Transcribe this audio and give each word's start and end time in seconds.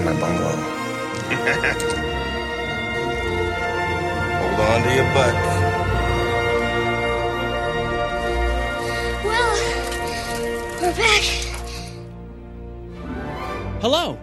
in 0.00 0.06
my 0.06 0.18
bungalow? 0.18 0.56
Hold 4.40 4.60
on 4.60 4.82
to 4.82 4.94
your 4.94 5.04
butt. 5.12 5.34
Well, 9.24 9.54
we're 10.80 10.96
back. 10.96 11.22
Hello, 13.82 14.18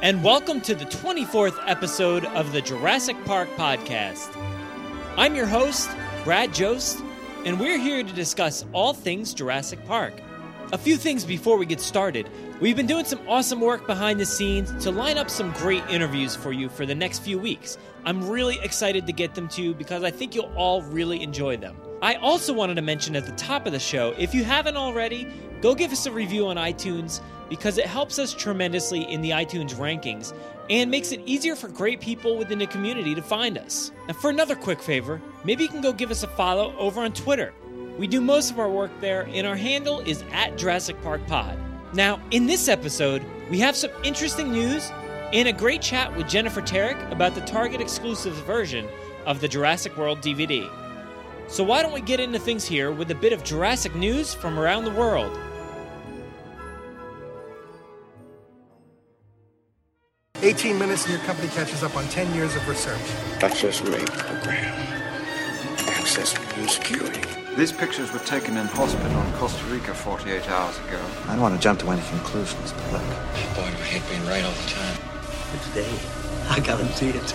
and 0.00 0.24
welcome 0.24 0.62
to 0.62 0.74
the 0.74 0.86
24th 0.86 1.58
episode 1.66 2.24
of 2.26 2.52
the 2.52 2.62
Jurassic 2.62 3.16
Park 3.26 3.50
podcast. 3.56 4.34
I'm 5.18 5.34
your 5.34 5.46
host, 5.46 5.90
Brad 6.24 6.54
Jost, 6.54 7.02
and 7.44 7.60
we're 7.60 7.78
here 7.78 8.02
to 8.02 8.12
discuss 8.14 8.64
all 8.72 8.94
things 8.94 9.34
Jurassic 9.34 9.84
Park. 9.86 10.14
A 10.72 10.78
few 10.78 10.96
things 10.96 11.26
before 11.26 11.58
we 11.58 11.66
get 11.66 11.82
started. 11.82 12.30
We've 12.58 12.74
been 12.74 12.86
doing 12.86 13.04
some 13.04 13.20
awesome 13.28 13.60
work 13.60 13.86
behind 13.86 14.18
the 14.18 14.24
scenes 14.24 14.72
to 14.82 14.90
line 14.90 15.18
up 15.18 15.28
some 15.28 15.52
great 15.52 15.84
interviews 15.90 16.34
for 16.34 16.50
you 16.50 16.70
for 16.70 16.86
the 16.86 16.94
next 16.94 17.18
few 17.18 17.38
weeks. 17.38 17.76
I'm 18.06 18.26
really 18.26 18.58
excited 18.60 19.06
to 19.06 19.12
get 19.12 19.34
them 19.34 19.48
to 19.48 19.60
you 19.60 19.74
because 19.74 20.02
I 20.02 20.10
think 20.10 20.34
you'll 20.34 20.50
all 20.56 20.80
really 20.80 21.22
enjoy 21.22 21.58
them. 21.58 21.76
I 22.00 22.14
also 22.14 22.54
wanted 22.54 22.76
to 22.76 22.82
mention 22.82 23.14
at 23.16 23.26
the 23.26 23.32
top 23.32 23.66
of 23.66 23.72
the 23.72 23.78
show 23.78 24.14
if 24.16 24.34
you 24.34 24.44
haven't 24.44 24.78
already, 24.78 25.28
go 25.60 25.74
give 25.74 25.92
us 25.92 26.06
a 26.06 26.10
review 26.10 26.46
on 26.46 26.56
iTunes 26.56 27.20
because 27.50 27.76
it 27.76 27.84
helps 27.84 28.18
us 28.18 28.32
tremendously 28.32 29.02
in 29.12 29.20
the 29.20 29.28
iTunes 29.28 29.74
rankings 29.74 30.34
and 30.70 30.90
makes 30.90 31.12
it 31.12 31.20
easier 31.26 31.54
for 31.54 31.68
great 31.68 32.00
people 32.00 32.38
within 32.38 32.58
the 32.58 32.66
community 32.66 33.14
to 33.14 33.20
find 33.20 33.58
us. 33.58 33.92
And 34.08 34.16
for 34.16 34.30
another 34.30 34.56
quick 34.56 34.80
favor, 34.80 35.20
maybe 35.44 35.64
you 35.64 35.68
can 35.68 35.82
go 35.82 35.92
give 35.92 36.10
us 36.10 36.22
a 36.22 36.28
follow 36.28 36.74
over 36.78 37.02
on 37.02 37.12
Twitter. 37.12 37.52
We 37.98 38.06
do 38.06 38.20
most 38.20 38.50
of 38.50 38.58
our 38.58 38.70
work 38.70 38.90
there, 39.00 39.28
and 39.32 39.46
our 39.46 39.56
handle 39.56 40.00
is 40.00 40.24
at 40.32 40.56
Jurassic 40.56 41.00
Park 41.02 41.26
Pod. 41.26 41.58
Now, 41.92 42.20
in 42.30 42.46
this 42.46 42.68
episode, 42.68 43.22
we 43.50 43.58
have 43.60 43.76
some 43.76 43.90
interesting 44.02 44.50
news 44.50 44.90
and 45.32 45.46
a 45.46 45.52
great 45.52 45.82
chat 45.82 46.14
with 46.16 46.28
Jennifer 46.28 46.62
Terek 46.62 47.10
about 47.12 47.34
the 47.34 47.42
Target 47.42 47.80
exclusive 47.80 48.32
version 48.46 48.88
of 49.26 49.40
the 49.40 49.48
Jurassic 49.48 49.96
World 49.96 50.20
DVD. 50.20 50.70
So, 51.48 51.62
why 51.62 51.82
don't 51.82 51.92
we 51.92 52.00
get 52.00 52.18
into 52.18 52.38
things 52.38 52.64
here 52.64 52.90
with 52.90 53.10
a 53.10 53.14
bit 53.14 53.32
of 53.34 53.44
Jurassic 53.44 53.94
news 53.94 54.32
from 54.32 54.58
around 54.58 54.84
the 54.84 54.90
world? 54.92 55.38
18 60.40 60.78
minutes 60.78 61.04
and 61.04 61.14
your 61.14 61.22
company 61.24 61.48
catches 61.48 61.84
up 61.84 61.94
on 61.94 62.04
10 62.08 62.34
years 62.34 62.56
of 62.56 62.66
research. 62.66 63.00
Access 63.42 63.80
rate 63.82 64.10
program. 64.10 64.74
Access 65.88 66.34
new 66.56 66.66
security. 66.66 67.41
These 67.56 67.72
pictures 67.72 68.10
were 68.14 68.18
taken 68.20 68.56
in 68.56 68.64
hospital 68.64 69.20
in 69.20 69.32
Costa 69.32 69.62
Rica 69.66 69.92
48 69.92 70.48
hours 70.48 70.78
ago. 70.78 70.98
I 71.26 71.32
don't 71.32 71.42
want 71.42 71.54
to 71.54 71.60
jump 71.60 71.80
to 71.80 71.90
any 71.90 72.00
conclusions, 72.08 72.72
but 72.72 72.92
look, 72.92 73.02
Boy, 73.54 73.68
do 73.68 73.76
I 73.76 73.92
hate 73.92 74.08
being 74.08 74.24
right 74.26 74.42
all 74.42 74.52
the 74.52 74.70
time. 74.70 74.96
But 75.52 75.62
today, 75.64 75.92
I 76.48 76.60
guarantee 76.60 77.10
it. 77.10 77.34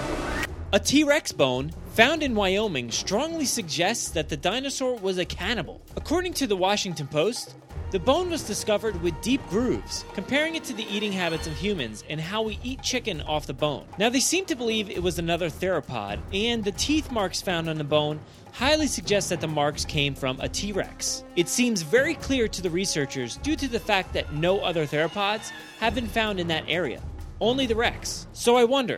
A 0.73 0.79
T 0.79 1.03
Rex 1.03 1.31
bone 1.31 1.71
found 1.93 2.23
in 2.23 2.33
Wyoming 2.33 2.89
strongly 2.89 3.45
suggests 3.45 4.09
that 4.09 4.27
the 4.27 4.37
dinosaur 4.37 4.95
was 4.95 5.19
a 5.19 5.25
cannibal. 5.25 5.83
According 5.95 6.33
to 6.33 6.47
the 6.47 6.57
Washington 6.57 7.05
Post, 7.05 7.53
the 7.89 7.99
bone 7.99 8.29
was 8.29 8.43
discovered 8.43 9.01
with 9.01 9.19
deep 9.21 9.41
grooves, 9.49 10.03
comparing 10.13 10.55
it 10.55 10.63
to 10.65 10.73
the 10.73 10.85
eating 10.93 11.13
habits 11.13 11.47
of 11.47 11.53
humans 11.53 12.03
and 12.09 12.19
how 12.19 12.41
we 12.41 12.59
eat 12.61 12.81
chicken 12.81 13.21
off 13.21 13.47
the 13.47 13.53
bone. 13.53 13.85
Now, 13.97 14.09
they 14.09 14.19
seem 14.19 14.43
to 14.45 14.55
believe 14.55 14.89
it 14.89 15.01
was 15.01 15.19
another 15.19 15.49
theropod, 15.49 16.19
and 16.33 16.63
the 16.63 16.73
teeth 16.73 17.11
marks 17.11 17.41
found 17.41 17.69
on 17.69 17.77
the 17.77 17.85
bone 17.85 18.19
highly 18.51 18.87
suggest 18.87 19.29
that 19.29 19.39
the 19.39 19.47
marks 19.47 19.85
came 19.85 20.15
from 20.15 20.37
a 20.41 20.49
T 20.49 20.73
Rex. 20.73 21.23
It 21.37 21.47
seems 21.47 21.81
very 21.81 22.15
clear 22.15 22.47
to 22.49 22.61
the 22.61 22.69
researchers 22.69 23.37
due 23.37 23.55
to 23.55 23.67
the 23.69 23.79
fact 23.79 24.11
that 24.13 24.33
no 24.33 24.59
other 24.59 24.85
theropods 24.85 25.51
have 25.79 25.95
been 25.95 26.07
found 26.07 26.39
in 26.39 26.47
that 26.47 26.65
area, 26.67 27.01
only 27.39 27.67
the 27.67 27.75
Rex. 27.75 28.27
So 28.33 28.57
I 28.57 28.65
wonder, 28.65 28.97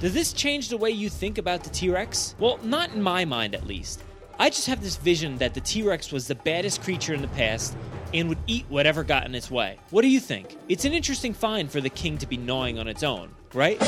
does 0.00 0.14
this 0.14 0.32
change 0.32 0.68
the 0.68 0.78
way 0.78 0.90
you 0.90 1.10
think 1.10 1.36
about 1.36 1.64
the 1.64 1.70
T 1.70 1.90
Rex? 1.90 2.34
Well, 2.38 2.58
not 2.62 2.92
in 2.92 3.02
my 3.02 3.26
mind 3.26 3.54
at 3.54 3.66
least. 3.66 4.04
I 4.38 4.50
just 4.50 4.66
have 4.66 4.82
this 4.82 4.96
vision 4.96 5.38
that 5.38 5.54
the 5.54 5.60
T 5.60 5.82
Rex 5.82 6.10
was 6.10 6.26
the 6.26 6.34
baddest 6.34 6.82
creature 6.82 7.14
in 7.14 7.22
the 7.22 7.28
past 7.28 7.76
and 8.14 8.28
would 8.28 8.38
eat 8.46 8.64
whatever 8.68 9.04
got 9.04 9.26
in 9.26 9.34
its 9.34 9.50
way. 9.50 9.78
What 9.90 10.02
do 10.02 10.08
you 10.08 10.20
think? 10.20 10.56
It's 10.68 10.84
an 10.84 10.92
interesting 10.92 11.32
find 11.32 11.70
for 11.70 11.80
the 11.80 11.90
king 11.90 12.18
to 12.18 12.26
be 12.26 12.36
gnawing 12.36 12.78
on 12.78 12.88
its 12.88 13.02
own, 13.02 13.30
right? 13.54 13.80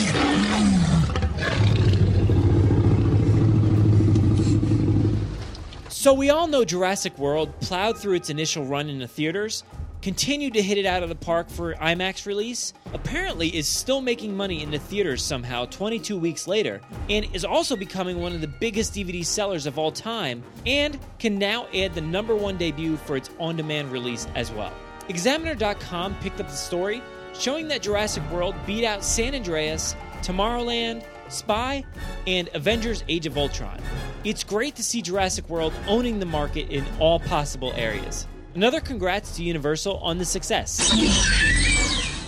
So 5.88 6.12
we 6.12 6.28
all 6.28 6.47
know 6.47 6.65
Jurassic 6.65 7.19
World 7.19 7.59
plowed 7.60 7.99
through 7.99 8.16
its 8.16 8.28
initial 8.28 8.65
run 8.65 8.91
in 8.91 8.99
the 8.99 9.09
theaters, 9.09 9.65
continued 10.04 10.53
to 10.53 10.60
hit 10.60 10.76
it 10.76 10.84
out 10.84 11.03
of 11.03 11.09
the 11.09 11.15
park 11.15 11.48
for 11.48 11.72
IMAX 11.76 12.26
release, 12.26 12.75
apparently 12.92 13.48
is 13.56 13.66
still 13.66 14.03
making 14.03 14.37
money 14.37 14.62
in 14.62 14.70
the 14.70 14.78
theaters 14.78 15.22
somehow 15.22 15.65
22 15.65 16.19
weeks 16.19 16.47
later, 16.47 16.78
and 17.09 17.26
is 17.34 17.42
also 17.42 17.75
becoming 17.75 18.20
one 18.20 18.34
of 18.34 18.42
the 18.42 18.47
biggest 18.47 18.92
DVD 18.92 19.25
sellers 19.25 19.65
of 19.65 19.78
all 19.78 19.91
time, 19.91 20.42
and 20.66 20.98
can 21.19 21.38
now 21.38 21.66
add 21.75 21.94
the 21.94 22.03
number 22.03 22.37
one 22.37 22.59
debut 22.59 22.98
for 22.98 23.16
its 23.16 23.31
on-demand 23.41 23.91
release 23.91 24.28
as 24.34 24.53
well. 24.53 24.75
Examiner.com 25.09 26.15
picked 26.16 26.38
up 26.38 26.48
the 26.48 26.53
story, 26.53 27.03
showing 27.32 27.69
that 27.69 27.81
Jurassic 27.81 28.31
World 28.31 28.54
beat 28.66 28.84
out 28.84 29.03
San 29.03 29.34
Andreas, 29.34 29.97
Tomorrowland, 30.21 31.03
Spy, 31.31 31.82
and 32.26 32.50
Avengers 32.53 33.04
Age 33.09 33.25
of 33.25 33.38
Ultron. 33.38 33.81
It's 34.22 34.44
great 34.44 34.76
to 34.76 34.82
see 34.82 35.00
Jurassic 35.00 35.48
World 35.48 35.72
owning 35.88 36.19
the 36.19 36.26
market 36.26 36.69
in 36.69 36.84
all 37.00 37.21
possible 37.21 37.72
areas. 37.75 38.26
Another 38.54 38.81
congrats 38.81 39.34
to 39.34 39.42
Universal 39.42 39.97
on 39.97 40.19
the 40.19 40.25
success. 40.25 40.92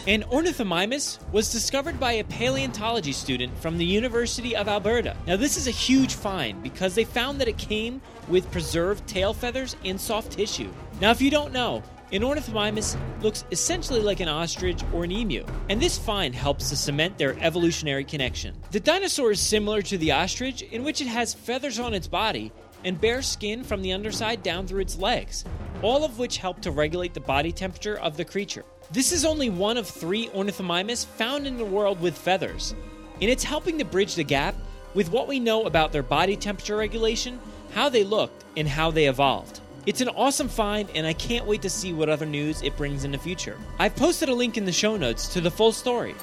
An 0.08 0.24
ornithomimus 0.24 1.20
was 1.30 1.52
discovered 1.52 2.00
by 2.00 2.12
a 2.12 2.24
paleontology 2.24 3.12
student 3.12 3.56
from 3.58 3.78
the 3.78 3.84
University 3.84 4.56
of 4.56 4.66
Alberta. 4.66 5.16
Now, 5.28 5.36
this 5.36 5.56
is 5.56 5.68
a 5.68 5.72
huge 5.72 6.14
find 6.14 6.60
because 6.64 6.96
they 6.96 7.04
found 7.04 7.40
that 7.40 7.46
it 7.46 7.58
came 7.58 8.02
with 8.26 8.50
preserved 8.50 9.06
tail 9.06 9.34
feathers 9.34 9.76
and 9.84 10.00
soft 10.00 10.32
tissue. 10.32 10.72
Now, 11.00 11.12
if 11.12 11.22
you 11.22 11.30
don't 11.30 11.52
know, 11.52 11.84
an 12.12 12.22
ornithomimus 12.22 12.96
looks 13.20 13.44
essentially 13.50 14.00
like 14.00 14.20
an 14.20 14.28
ostrich 14.28 14.80
or 14.92 15.04
an 15.04 15.12
emu, 15.12 15.44
and 15.68 15.80
this 15.80 15.98
find 15.98 16.34
helps 16.34 16.70
to 16.70 16.76
cement 16.76 17.18
their 17.18 17.36
evolutionary 17.40 18.04
connection. 18.04 18.54
The 18.70 18.80
dinosaur 18.80 19.32
is 19.32 19.40
similar 19.40 19.82
to 19.82 19.98
the 19.98 20.12
ostrich 20.12 20.62
in 20.62 20.84
which 20.84 21.00
it 21.00 21.08
has 21.08 21.34
feathers 21.34 21.80
on 21.80 21.94
its 21.94 22.06
body 22.06 22.52
and 22.86 23.00
bare 23.00 23.20
skin 23.20 23.64
from 23.64 23.82
the 23.82 23.92
underside 23.92 24.42
down 24.42 24.66
through 24.66 24.80
its 24.80 24.96
legs, 24.96 25.44
all 25.82 26.04
of 26.04 26.18
which 26.18 26.38
help 26.38 26.62
to 26.62 26.70
regulate 26.70 27.12
the 27.12 27.20
body 27.20 27.50
temperature 27.50 27.98
of 27.98 28.16
the 28.16 28.24
creature. 28.24 28.64
This 28.92 29.10
is 29.10 29.24
only 29.24 29.50
one 29.50 29.76
of 29.76 29.88
three 29.88 30.28
ornithomimus 30.28 31.04
found 31.04 31.46
in 31.46 31.56
the 31.56 31.64
world 31.64 32.00
with 32.00 32.16
feathers, 32.16 32.74
and 33.20 33.28
it's 33.28 33.42
helping 33.42 33.78
to 33.78 33.84
bridge 33.84 34.14
the 34.14 34.22
gap 34.22 34.54
with 34.94 35.10
what 35.10 35.26
we 35.26 35.40
know 35.40 35.64
about 35.64 35.90
their 35.90 36.04
body 36.04 36.36
temperature 36.36 36.76
regulation, 36.76 37.40
how 37.74 37.88
they 37.88 38.04
looked, 38.04 38.44
and 38.56 38.68
how 38.68 38.92
they 38.92 39.08
evolved. 39.08 39.60
It's 39.84 40.00
an 40.00 40.08
awesome 40.10 40.48
find, 40.48 40.88
and 40.94 41.06
I 41.06 41.12
can't 41.12 41.46
wait 41.46 41.62
to 41.62 41.70
see 41.70 41.92
what 41.92 42.08
other 42.08 42.26
news 42.26 42.62
it 42.62 42.76
brings 42.76 43.04
in 43.04 43.10
the 43.10 43.18
future. 43.18 43.58
I've 43.80 43.96
posted 43.96 44.28
a 44.28 44.34
link 44.34 44.56
in 44.56 44.64
the 44.64 44.72
show 44.72 44.96
notes 44.96 45.26
to 45.34 45.40
the 45.40 45.50
full 45.50 45.72
story. 45.72 46.14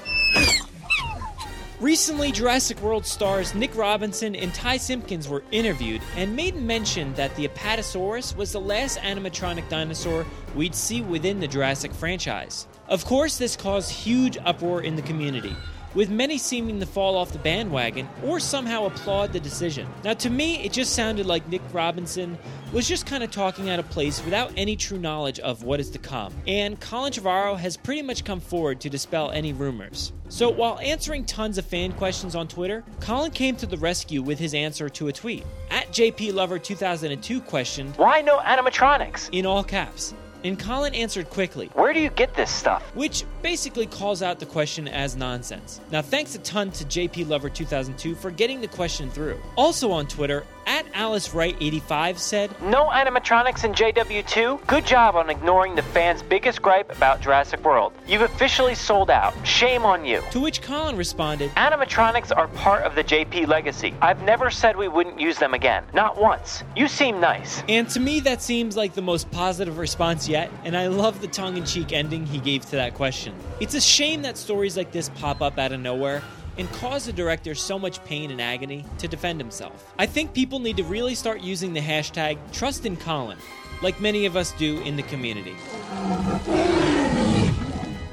Recently, 1.83 2.31
Jurassic 2.31 2.79
World 2.79 3.05
stars 3.05 3.53
Nick 3.53 3.75
Robinson 3.75 4.37
and 4.37 4.53
Ty 4.53 4.77
Simpkins 4.77 5.27
were 5.27 5.43
interviewed 5.51 6.01
and 6.15 6.33
made 6.33 6.55
mention 6.55 7.13
that 7.15 7.35
the 7.35 7.45
Apatosaurus 7.45 8.37
was 8.37 8.53
the 8.53 8.61
last 8.61 8.99
animatronic 8.99 9.67
dinosaur 9.67 10.25
we'd 10.55 10.75
see 10.75 11.01
within 11.01 11.41
the 11.41 11.47
Jurassic 11.49 11.93
franchise. 11.93 12.69
Of 12.87 13.03
course, 13.03 13.37
this 13.37 13.57
caused 13.57 13.91
huge 13.91 14.37
uproar 14.45 14.81
in 14.81 14.95
the 14.95 15.01
community, 15.01 15.53
with 15.95 16.09
many 16.09 16.37
seeming 16.37 16.79
to 16.79 16.85
fall 16.85 17.15
off 17.15 17.31
the 17.31 17.39
bandwagon 17.39 18.07
or 18.23 18.39
somehow 18.39 18.85
applaud 18.85 19.33
the 19.33 19.39
decision. 19.39 19.87
Now, 20.03 20.13
to 20.13 20.29
me, 20.29 20.63
it 20.63 20.73
just 20.73 20.93
sounded 20.93 21.25
like 21.25 21.47
Nick 21.47 21.61
Robinson 21.71 22.37
was 22.71 22.87
just 22.87 23.05
kind 23.05 23.23
of 23.23 23.31
talking 23.31 23.69
out 23.69 23.79
of 23.79 23.89
place 23.89 24.23
without 24.25 24.51
any 24.57 24.75
true 24.75 24.97
knowledge 24.97 25.39
of 25.39 25.63
what 25.63 25.79
is 25.79 25.89
to 25.91 25.99
come. 25.99 26.33
And 26.47 26.79
Colin 26.79 27.11
Trevorrow 27.13 27.57
has 27.57 27.77
pretty 27.77 28.01
much 28.01 28.23
come 28.25 28.39
forward 28.39 28.81
to 28.81 28.89
dispel 28.89 29.29
any 29.31 29.53
rumors. 29.53 30.11
So, 30.29 30.49
while 30.49 30.79
answering 30.79 31.25
tons 31.25 31.59
of 31.59 31.65
fan 31.65 31.91
questions 31.93 32.33
on 32.35 32.47
Twitter, 32.47 32.83
Colin 32.99 33.29
came 33.31 33.55
to 33.57 33.67
the 33.67 33.77
rescue 33.77 34.23
with 34.23 34.39
his 34.39 34.55
answer 34.55 34.89
to 34.89 35.07
a 35.07 35.13
tweet. 35.13 35.45
At 35.69 35.87
JP 35.89 36.33
Lover 36.33 36.57
2002 36.57 37.41
questioned, 37.41 37.95
Why 37.97 38.21
no 38.21 38.39
animatronics? 38.39 39.29
in 39.31 39.45
all 39.45 39.63
caps. 39.63 40.15
And 40.43 40.59
Colin 40.59 40.93
answered 40.93 41.29
quickly, 41.29 41.69
Where 41.73 41.93
do 41.93 41.99
you 41.99 42.09
get 42.09 42.33
this 42.33 42.51
stuff? 42.51 42.83
which 42.95 43.23
basically 43.41 43.85
calls 43.85 44.21
out 44.21 44.39
the 44.39 44.45
question 44.45 44.87
as 44.87 45.15
nonsense. 45.15 45.79
Now, 45.91 46.01
thanks 46.01 46.35
a 46.35 46.39
ton 46.39 46.71
to 46.71 46.85
JP 46.85 47.29
Lover 47.29 47.49
2002 47.49 48.15
for 48.15 48.31
getting 48.31 48.61
the 48.61 48.67
question 48.67 49.09
through. 49.09 49.39
Also 49.55 49.91
on 49.91 50.07
Twitter, 50.07 50.45
at 50.65 50.85
Alice 50.93 51.33
Wright 51.33 51.55
85 51.59 52.19
said, 52.19 52.61
No 52.61 52.87
animatronics 52.87 53.63
in 53.63 53.73
JW2? 53.73 54.65
Good 54.67 54.85
job 54.85 55.15
on 55.15 55.29
ignoring 55.29 55.75
the 55.75 55.81
fans' 55.81 56.21
biggest 56.21 56.61
gripe 56.61 56.91
about 56.95 57.21
Jurassic 57.21 57.63
World. 57.63 57.93
You've 58.07 58.21
officially 58.21 58.75
sold 58.75 59.09
out. 59.09 59.33
Shame 59.45 59.85
on 59.85 60.05
you. 60.05 60.21
To 60.31 60.39
which 60.39 60.61
Colin 60.61 60.97
responded, 60.97 61.51
Animatronics 61.51 62.35
are 62.35 62.47
part 62.49 62.83
of 62.83 62.95
the 62.95 63.03
JP 63.03 63.47
legacy. 63.47 63.93
I've 64.01 64.23
never 64.23 64.49
said 64.49 64.75
we 64.75 64.87
wouldn't 64.87 65.19
use 65.19 65.37
them 65.37 65.53
again. 65.53 65.83
Not 65.93 66.19
once. 66.19 66.63
You 66.75 66.87
seem 66.87 67.19
nice. 67.19 67.63
And 67.67 67.89
to 67.89 67.99
me, 67.99 68.19
that 68.21 68.41
seems 68.41 68.77
like 68.77 68.93
the 68.93 69.01
most 69.01 69.29
positive 69.31 69.77
response 69.77 70.27
yet, 70.27 70.51
and 70.63 70.75
I 70.75 70.87
love 70.87 71.21
the 71.21 71.27
tongue 71.27 71.57
in 71.57 71.65
cheek 71.65 71.93
ending 71.93 72.25
he 72.25 72.39
gave 72.39 72.65
to 72.67 72.75
that 72.77 72.93
question. 72.93 73.33
It's 73.59 73.73
a 73.73 73.81
shame 73.81 74.21
that 74.23 74.37
stories 74.37 74.77
like 74.77 74.91
this 74.91 75.09
pop 75.09 75.41
up 75.41 75.57
out 75.57 75.71
of 75.71 75.79
nowhere 75.79 76.21
and 76.57 76.71
cause 76.73 77.05
the 77.05 77.13
director 77.13 77.55
so 77.55 77.79
much 77.79 78.03
pain 78.05 78.31
and 78.31 78.41
agony 78.41 78.85
to 78.99 79.07
defend 79.07 79.39
himself. 79.39 79.93
I 79.97 80.05
think 80.05 80.33
people 80.33 80.59
need 80.59 80.77
to 80.77 80.83
really 80.83 81.15
start 81.15 81.41
using 81.41 81.73
the 81.73 81.81
hashtag 81.81 82.37
TrustInColin, 82.51 83.37
like 83.81 83.99
many 83.99 84.25
of 84.25 84.35
us 84.35 84.51
do 84.53 84.79
in 84.81 84.95
the 84.95 85.03
community. 85.03 85.55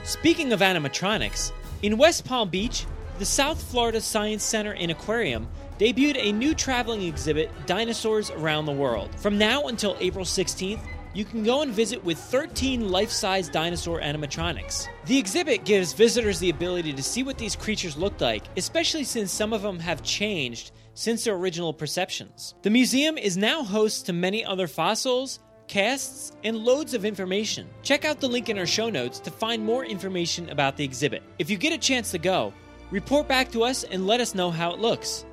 Speaking 0.05 0.53
of 0.53 0.61
animatronics, 0.61 1.53
in 1.83 1.97
West 1.97 2.25
Palm 2.25 2.49
Beach, 2.49 2.87
the 3.19 3.25
South 3.25 3.63
Florida 3.63 4.01
Science 4.01 4.43
Center 4.43 4.73
and 4.75 4.91
Aquarium 4.91 5.47
debuted 5.79 6.17
a 6.19 6.33
new 6.33 6.55
traveling 6.55 7.03
exhibit, 7.03 7.51
Dinosaurs 7.67 8.31
Around 8.31 8.67
the 8.67 8.73
World. 8.73 9.15
From 9.17 9.39
now 9.39 9.69
until 9.69 9.97
April 10.01 10.25
16th, 10.25 10.81
you 11.13 11.25
can 11.25 11.43
go 11.43 11.63
and 11.63 11.73
visit 11.73 12.05
with 12.05 12.19
13 12.19 12.91
life 12.91 13.11
size 13.11 13.49
dinosaur 13.49 14.01
animatronics. 14.01 14.89
The 15.07 15.19
exhibit 15.19 15.65
gives 15.65 15.93
visitors 15.93 16.39
the 16.39 16.51
ability 16.51 16.93
to 16.93 17.03
see 17.03 17.23
what 17.23 17.39
these 17.39 17.57
creatures 17.57 17.97
looked 17.97 18.21
like, 18.21 18.45
especially 18.57 19.05
since 19.05 19.33
some 19.33 19.53
of 19.53 19.63
them 19.63 19.79
have 19.81 20.03
changed 20.03 20.73
since 20.95 21.25
their 21.25 21.35
original 21.35 21.73
perceptions. 21.73 22.55
The 22.63 22.71
museum 22.71 23.19
is 23.19 23.37
now 23.37 23.63
host 23.63 24.07
to 24.07 24.13
many 24.13 24.45
other 24.45 24.67
fossils, 24.67 25.41
casts, 25.67 26.33
and 26.45 26.57
loads 26.57 26.95
of 26.95 27.05
information. 27.05 27.69
Check 27.83 28.05
out 28.05 28.21
the 28.21 28.29
link 28.29 28.49
in 28.49 28.59
our 28.59 28.67
show 28.67 28.91
notes 28.91 29.19
to 29.21 29.31
find 29.31 29.65
more 29.65 29.85
information 29.85 30.51
about 30.51 30.77
the 30.77 30.85
exhibit. 30.85 31.23
If 31.39 31.51
you 31.51 31.57
get 31.57 31.73
a 31.73 31.79
chance 31.79 32.11
to 32.11 32.19
go, 32.19 32.53
report 32.91 33.29
back 33.29 33.51
to 33.53 33.63
us 33.63 33.85
and 33.85 34.07
let 34.07 34.21
us 34.21 34.35
know 34.35 34.51
how 34.51 34.73
it 34.73 34.81
looks. 34.81 35.25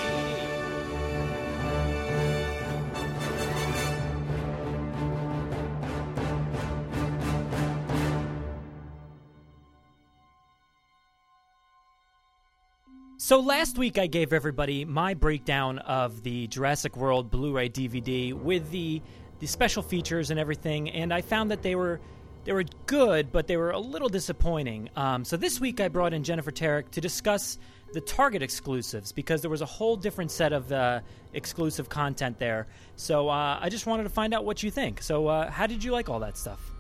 So 13.19 13.41
last 13.41 13.79
week 13.79 13.99
I 13.99 14.07
gave 14.07 14.33
everybody 14.33 14.85
my 14.85 15.15
breakdown 15.15 15.81
of 15.81 16.23
the 16.23 16.47
Jurassic 16.47 16.97
World 16.97 17.33
Blu-ray 17.33 17.71
DVD 17.71 18.33
with 18.33 18.71
the 18.71 19.03
the 19.45 19.49
special 19.49 19.83
features 19.83 20.31
and 20.31 20.41
everything, 20.41 20.89
and 20.89 21.13
I 21.13 21.21
found 21.21 21.51
that 21.51 21.61
they 21.61 21.75
were 21.75 22.01
they 22.45 22.53
were 22.55 22.65
good, 22.87 23.31
but 23.31 23.47
they 23.47 23.59
were 23.59 23.73
a 23.73 23.79
little 23.79 24.09
disappointing. 24.09 24.89
Um, 24.97 25.23
so 25.23 25.37
this 25.37 25.61
week 25.61 25.81
I 25.81 25.89
brought 25.89 26.15
in 26.15 26.25
Jennifer 26.25 26.51
Terek 26.51 26.91
to 26.93 27.01
discuss 27.03 27.59
the 27.93 28.01
Target 28.01 28.43
exclusives 28.43 29.13
because 29.13 29.43
there 29.43 29.51
was 29.51 29.61
a 29.61 29.67
whole 29.67 29.97
different 29.97 30.31
set 30.31 30.55
of 30.55 30.73
uh, 30.73 31.01
exclusive 31.35 31.91
content 31.91 32.39
there. 32.39 32.67
So 32.97 33.29
uh, 33.29 33.59
I 33.61 33.69
just 33.69 33.87
wanted 33.87 34.05
to 34.05 34.09
find 34.09 34.33
out 34.33 34.47
what 34.47 34.63
you 34.63 34.71
think. 34.71 35.03
So 35.03 35.27
uh, 35.27 35.51
how 35.51 35.67
did 35.67 35.85
you 35.85 35.93
like 35.93 36.09
all 36.09 36.21
that 36.21 36.39
stuff? 36.39 36.71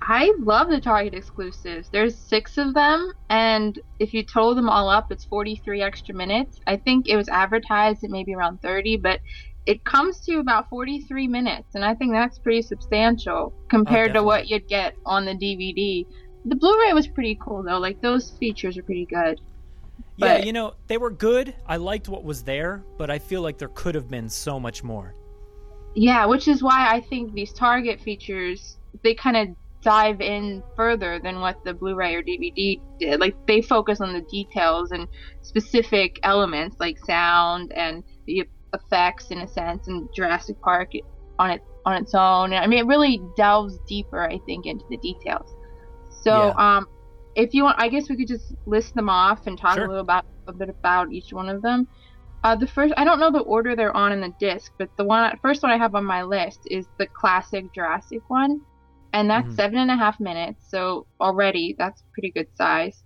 I 0.00 0.32
love 0.38 0.70
the 0.70 0.80
Target 0.80 1.14
exclusives. 1.14 1.88
There's 1.88 2.16
six 2.16 2.58
of 2.58 2.74
them, 2.74 3.12
and 3.28 3.78
if 4.00 4.12
you 4.12 4.24
total 4.24 4.56
them 4.56 4.68
all 4.68 4.88
up, 4.88 5.12
it's 5.12 5.24
43 5.24 5.82
extra 5.82 6.14
minutes. 6.16 6.58
I 6.66 6.76
think 6.78 7.08
it 7.08 7.16
was 7.16 7.28
advertised 7.28 8.02
at 8.02 8.10
maybe 8.10 8.34
around 8.34 8.60
30, 8.60 8.96
but 8.96 9.20
it 9.68 9.84
comes 9.84 10.20
to 10.20 10.38
about 10.38 10.70
43 10.70 11.28
minutes, 11.28 11.74
and 11.74 11.84
I 11.84 11.94
think 11.94 12.12
that's 12.12 12.38
pretty 12.38 12.62
substantial 12.62 13.52
compared 13.68 14.12
oh, 14.12 14.14
to 14.14 14.22
what 14.22 14.48
you'd 14.48 14.66
get 14.66 14.94
on 15.04 15.26
the 15.26 15.34
DVD. 15.34 16.06
The 16.46 16.56
Blu-ray 16.56 16.94
was 16.94 17.06
pretty 17.06 17.38
cool 17.38 17.62
though; 17.62 17.78
like 17.78 18.00
those 18.00 18.30
features 18.30 18.78
are 18.78 18.82
pretty 18.82 19.04
good. 19.04 19.38
Yeah, 20.16 20.38
but, 20.38 20.46
you 20.46 20.54
know 20.54 20.72
they 20.86 20.96
were 20.96 21.10
good. 21.10 21.54
I 21.66 21.76
liked 21.76 22.08
what 22.08 22.24
was 22.24 22.42
there, 22.42 22.82
but 22.96 23.10
I 23.10 23.18
feel 23.18 23.42
like 23.42 23.58
there 23.58 23.68
could 23.68 23.94
have 23.94 24.08
been 24.08 24.30
so 24.30 24.58
much 24.58 24.82
more. 24.82 25.14
Yeah, 25.94 26.24
which 26.24 26.48
is 26.48 26.62
why 26.62 26.88
I 26.90 27.02
think 27.02 27.34
these 27.34 27.52
Target 27.52 28.00
features 28.00 28.78
they 29.02 29.14
kind 29.14 29.36
of 29.36 29.48
dive 29.82 30.22
in 30.22 30.62
further 30.76 31.20
than 31.22 31.40
what 31.40 31.62
the 31.64 31.74
Blu-ray 31.74 32.14
or 32.14 32.22
DVD 32.22 32.80
did. 32.98 33.20
Like 33.20 33.36
they 33.46 33.60
focus 33.60 34.00
on 34.00 34.14
the 34.14 34.22
details 34.22 34.92
and 34.92 35.06
specific 35.42 36.18
elements 36.22 36.76
like 36.80 36.96
sound 37.04 37.70
and 37.74 38.02
the 38.24 38.48
effects 38.74 39.30
in 39.30 39.38
a 39.38 39.48
sense 39.48 39.88
and 39.88 40.08
Jurassic 40.14 40.60
Park 40.60 40.92
on 41.38 41.50
it 41.50 41.62
on 41.84 42.02
its 42.02 42.14
own. 42.14 42.52
I 42.52 42.66
mean, 42.66 42.80
it 42.80 42.86
really 42.86 43.22
delves 43.36 43.78
deeper, 43.86 44.22
I 44.22 44.38
think, 44.46 44.66
into 44.66 44.84
the 44.90 44.98
details. 44.98 45.54
So, 46.22 46.48
yeah. 46.58 46.76
um, 46.76 46.86
if 47.34 47.54
you 47.54 47.62
want, 47.64 47.80
I 47.80 47.88
guess 47.88 48.08
we 48.10 48.16
could 48.16 48.28
just 48.28 48.54
list 48.66 48.94
them 48.94 49.08
off 49.08 49.46
and 49.46 49.56
talk 49.56 49.74
sure. 49.74 49.84
a 49.84 49.88
little 49.88 50.02
about 50.02 50.26
a 50.46 50.52
bit 50.52 50.68
about 50.68 51.12
each 51.12 51.32
one 51.32 51.48
of 51.48 51.62
them. 51.62 51.88
Uh, 52.44 52.54
the 52.54 52.66
first, 52.66 52.94
I 52.96 53.04
don't 53.04 53.18
know 53.18 53.32
the 53.32 53.40
order 53.40 53.74
they're 53.74 53.96
on 53.96 54.12
in 54.12 54.20
the 54.20 54.34
disc, 54.38 54.72
but 54.78 54.90
the 54.96 55.04
one 55.04 55.36
first 55.42 55.62
one 55.62 55.72
I 55.72 55.78
have 55.78 55.94
on 55.94 56.04
my 56.04 56.22
list 56.22 56.60
is 56.70 56.86
the 56.98 57.06
classic 57.06 57.72
Jurassic 57.74 58.20
one, 58.28 58.60
and 59.12 59.28
that's 59.30 59.46
mm-hmm. 59.46 59.56
seven 59.56 59.78
and 59.78 59.90
a 59.90 59.96
half 59.96 60.20
minutes. 60.20 60.66
So 60.68 61.06
already 61.20 61.74
that's 61.78 62.04
pretty 62.12 62.30
good 62.30 62.48
size 62.54 63.02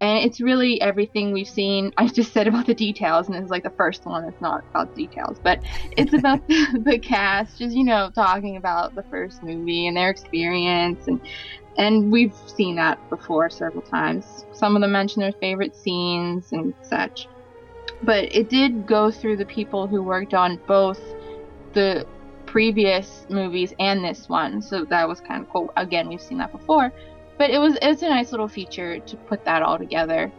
and 0.00 0.24
it's 0.24 0.40
really 0.40 0.80
everything 0.80 1.32
we've 1.32 1.48
seen. 1.48 1.92
I 1.96 2.06
just 2.06 2.32
said 2.32 2.46
about 2.46 2.66
the 2.66 2.74
details, 2.74 3.28
and 3.28 3.36
it's 3.36 3.50
like 3.50 3.64
the 3.64 3.72
first 3.76 4.04
one. 4.04 4.24
It's 4.24 4.40
not 4.40 4.62
about 4.72 4.94
details, 4.94 5.38
but 5.42 5.60
it's 5.96 6.12
about 6.12 6.40
the, 6.48 6.82
the, 6.84 6.98
cast, 6.98 7.58
just 7.58 7.74
you 7.74 7.84
know, 7.84 8.10
talking 8.14 8.56
about 8.56 8.94
the 8.94 9.02
first 9.10 9.42
movie 9.42 9.86
and 9.86 9.96
their 9.96 10.10
experience, 10.10 11.00
and 11.06 11.20
and 11.76 12.12
we've 12.12 12.34
seen 12.46 12.76
that 12.76 12.98
before 13.10 13.50
several 13.50 13.82
times. 13.82 14.44
Some 14.52 14.76
of 14.76 14.82
them 14.82 14.92
mention 14.92 15.22
their 15.22 15.32
favorite 15.32 15.74
scenes 15.74 16.48
and 16.52 16.74
such, 16.82 17.26
but 18.02 18.24
it 18.34 18.48
did 18.48 18.86
go 18.86 19.10
through 19.10 19.36
the 19.36 19.46
people 19.46 19.88
who 19.88 20.02
worked 20.02 20.34
on 20.34 20.60
both 20.68 21.00
the 21.74 22.06
previous 22.46 23.26
movies 23.28 23.74
and 23.80 24.04
this 24.04 24.28
one, 24.28 24.62
so 24.62 24.84
that 24.90 25.08
was 25.08 25.20
kind 25.20 25.42
of 25.42 25.48
cool. 25.48 25.72
Again, 25.76 26.08
we've 26.08 26.20
seen 26.20 26.38
that 26.38 26.52
before 26.52 26.92
but 27.38 27.50
it 27.50 27.58
was 27.58 27.76
it 27.76 27.86
was 27.86 28.02
a 28.02 28.08
nice 28.08 28.32
little 28.32 28.48
feature 28.48 28.98
to 28.98 29.16
put 29.16 29.44
that 29.44 29.62
all 29.62 29.78
together, 29.78 30.30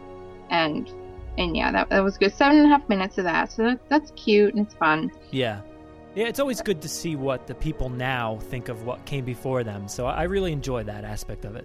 and 0.50 0.92
and 1.38 1.56
yeah, 1.56 1.72
that 1.72 1.88
that 1.88 2.04
was 2.04 2.18
good. 2.18 2.32
Seven 2.32 2.58
and 2.58 2.66
a 2.66 2.68
half 2.68 2.88
minutes 2.88 3.18
of 3.18 3.24
that, 3.24 3.50
so 3.50 3.62
that, 3.64 3.88
that's 3.88 4.12
cute 4.12 4.54
and 4.54 4.66
it's 4.66 4.74
fun. 4.74 5.10
Yeah. 5.30 5.62
Yeah, 6.14 6.26
it's 6.26 6.40
always 6.40 6.60
good 6.60 6.82
to 6.82 6.88
see 6.88 7.14
what 7.14 7.46
the 7.46 7.54
people 7.54 7.88
now 7.88 8.38
think 8.42 8.68
of 8.68 8.84
what 8.84 9.04
came 9.06 9.24
before 9.24 9.62
them. 9.62 9.86
So 9.86 10.06
I 10.06 10.24
really 10.24 10.52
enjoy 10.52 10.82
that 10.82 11.04
aspect 11.04 11.44
of 11.44 11.54
it. 11.54 11.64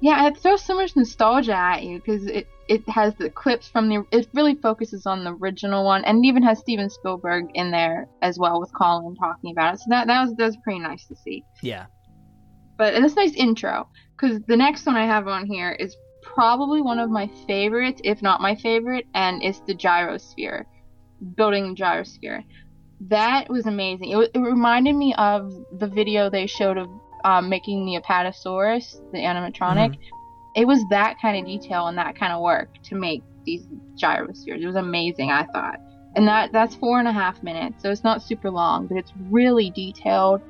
Yeah, 0.00 0.28
it 0.28 0.36
throws 0.36 0.62
so 0.62 0.74
much 0.74 0.94
nostalgia 0.94 1.56
at 1.56 1.82
you 1.82 1.98
because 1.98 2.26
it, 2.26 2.46
it 2.68 2.86
has 2.88 3.14
the 3.14 3.30
clips 3.30 3.66
from 3.66 3.88
the. 3.88 4.04
It 4.12 4.28
really 4.34 4.54
focuses 4.54 5.06
on 5.06 5.24
the 5.24 5.32
original 5.32 5.84
one, 5.84 6.04
and 6.04 6.24
even 6.24 6.42
has 6.42 6.58
Steven 6.60 6.88
Spielberg 6.90 7.46
in 7.54 7.70
there 7.70 8.08
as 8.22 8.38
well 8.38 8.60
with 8.60 8.72
Colin 8.74 9.16
talking 9.16 9.50
about 9.50 9.74
it. 9.74 9.78
So 9.80 9.86
that 9.88 10.06
that 10.06 10.20
was 10.20 10.34
that 10.36 10.44
was 10.44 10.56
pretty 10.58 10.78
nice 10.80 11.06
to 11.06 11.16
see. 11.16 11.44
Yeah. 11.62 11.86
But 12.76 12.94
it's 12.94 13.14
a 13.14 13.16
nice 13.16 13.34
intro. 13.34 13.88
Because 14.18 14.40
the 14.46 14.56
next 14.56 14.86
one 14.86 14.96
I 14.96 15.06
have 15.06 15.28
on 15.28 15.46
here 15.46 15.72
is 15.72 15.96
probably 16.22 16.80
one 16.80 16.98
of 16.98 17.10
my 17.10 17.30
favorites, 17.46 18.00
if 18.04 18.22
not 18.22 18.40
my 18.40 18.54
favorite, 18.56 19.06
and 19.14 19.42
it's 19.42 19.60
the 19.60 19.74
gyrosphere, 19.74 20.64
building 21.36 21.74
the 21.74 21.80
gyrosphere. 21.80 22.44
That 23.00 23.48
was 23.48 23.66
amazing. 23.66 24.10
It, 24.10 24.30
it 24.34 24.38
reminded 24.38 24.94
me 24.94 25.14
of 25.18 25.52
the 25.78 25.86
video 25.86 26.28
they 26.28 26.46
showed 26.46 26.78
of 26.78 26.88
um, 27.24 27.48
making 27.48 27.86
the 27.86 28.00
Apatosaurus, 28.00 29.00
the 29.12 29.18
animatronic. 29.18 29.92
Mm-hmm. 29.92 30.02
It 30.56 30.66
was 30.66 30.84
that 30.90 31.16
kind 31.22 31.38
of 31.38 31.46
detail 31.46 31.86
and 31.86 31.96
that 31.98 32.18
kind 32.18 32.32
of 32.32 32.42
work 32.42 32.68
to 32.84 32.96
make 32.96 33.22
these 33.44 33.66
gyrospheres. 33.96 34.60
It 34.60 34.66
was 34.66 34.76
amazing, 34.76 35.30
I 35.30 35.44
thought. 35.44 35.80
And 36.16 36.26
that 36.26 36.50
that's 36.52 36.74
four 36.74 36.98
and 36.98 37.06
a 37.06 37.12
half 37.12 37.42
minutes, 37.42 37.82
so 37.82 37.90
it's 37.90 38.02
not 38.02 38.22
super 38.22 38.50
long, 38.50 38.88
but 38.88 38.96
it's 38.96 39.12
really 39.30 39.70
detailed, 39.70 40.40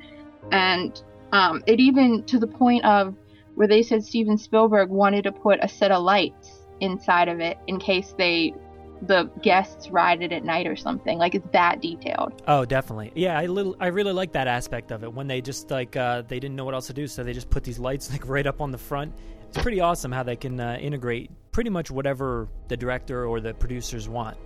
and 0.51 0.99
um, 1.31 1.61
it 1.67 1.79
even 1.79 2.23
to 2.23 2.39
the 2.39 2.47
point 2.47 2.83
of 2.85 3.13
where 3.59 3.67
they 3.67 3.83
said 3.83 4.01
Steven 4.01 4.37
Spielberg 4.37 4.89
wanted 4.89 5.25
to 5.25 5.33
put 5.33 5.59
a 5.61 5.67
set 5.67 5.91
of 5.91 6.01
lights 6.01 6.61
inside 6.79 7.27
of 7.27 7.41
it 7.41 7.57
in 7.67 7.77
case 7.77 8.15
they 8.17 8.53
the 9.01 9.29
guests 9.41 9.89
ride 9.89 10.21
it 10.21 10.31
at 10.31 10.45
night 10.45 10.65
or 10.65 10.77
something. 10.77 11.17
Like 11.17 11.35
it's 11.35 11.47
that 11.51 11.81
detailed. 11.81 12.41
Oh, 12.47 12.63
definitely. 12.63 13.11
Yeah, 13.15 13.37
I 13.37 13.47
little 13.47 13.75
I 13.81 13.87
really 13.87 14.13
like 14.13 14.31
that 14.31 14.47
aspect 14.47 14.91
of 14.91 15.03
it 15.03 15.13
when 15.13 15.27
they 15.27 15.41
just 15.41 15.71
like 15.71 15.97
uh, 15.97 16.21
they 16.21 16.39
didn't 16.39 16.55
know 16.55 16.63
what 16.63 16.73
else 16.73 16.87
to 16.87 16.93
do, 16.93 17.05
so 17.05 17.21
they 17.21 17.33
just 17.33 17.49
put 17.49 17.65
these 17.65 17.79
lights 17.79 18.09
like 18.13 18.25
right 18.29 18.47
up 18.47 18.61
on 18.61 18.71
the 18.71 18.77
front. 18.77 19.13
It's 19.49 19.61
pretty 19.61 19.81
awesome 19.81 20.13
how 20.13 20.23
they 20.23 20.37
can 20.37 20.57
uh, 20.57 20.77
integrate 20.79 21.29
pretty 21.51 21.69
much 21.69 21.91
whatever 21.91 22.47
the 22.69 22.77
director 22.77 23.25
or 23.25 23.41
the 23.41 23.53
producers 23.55 24.07
want. 24.07 24.37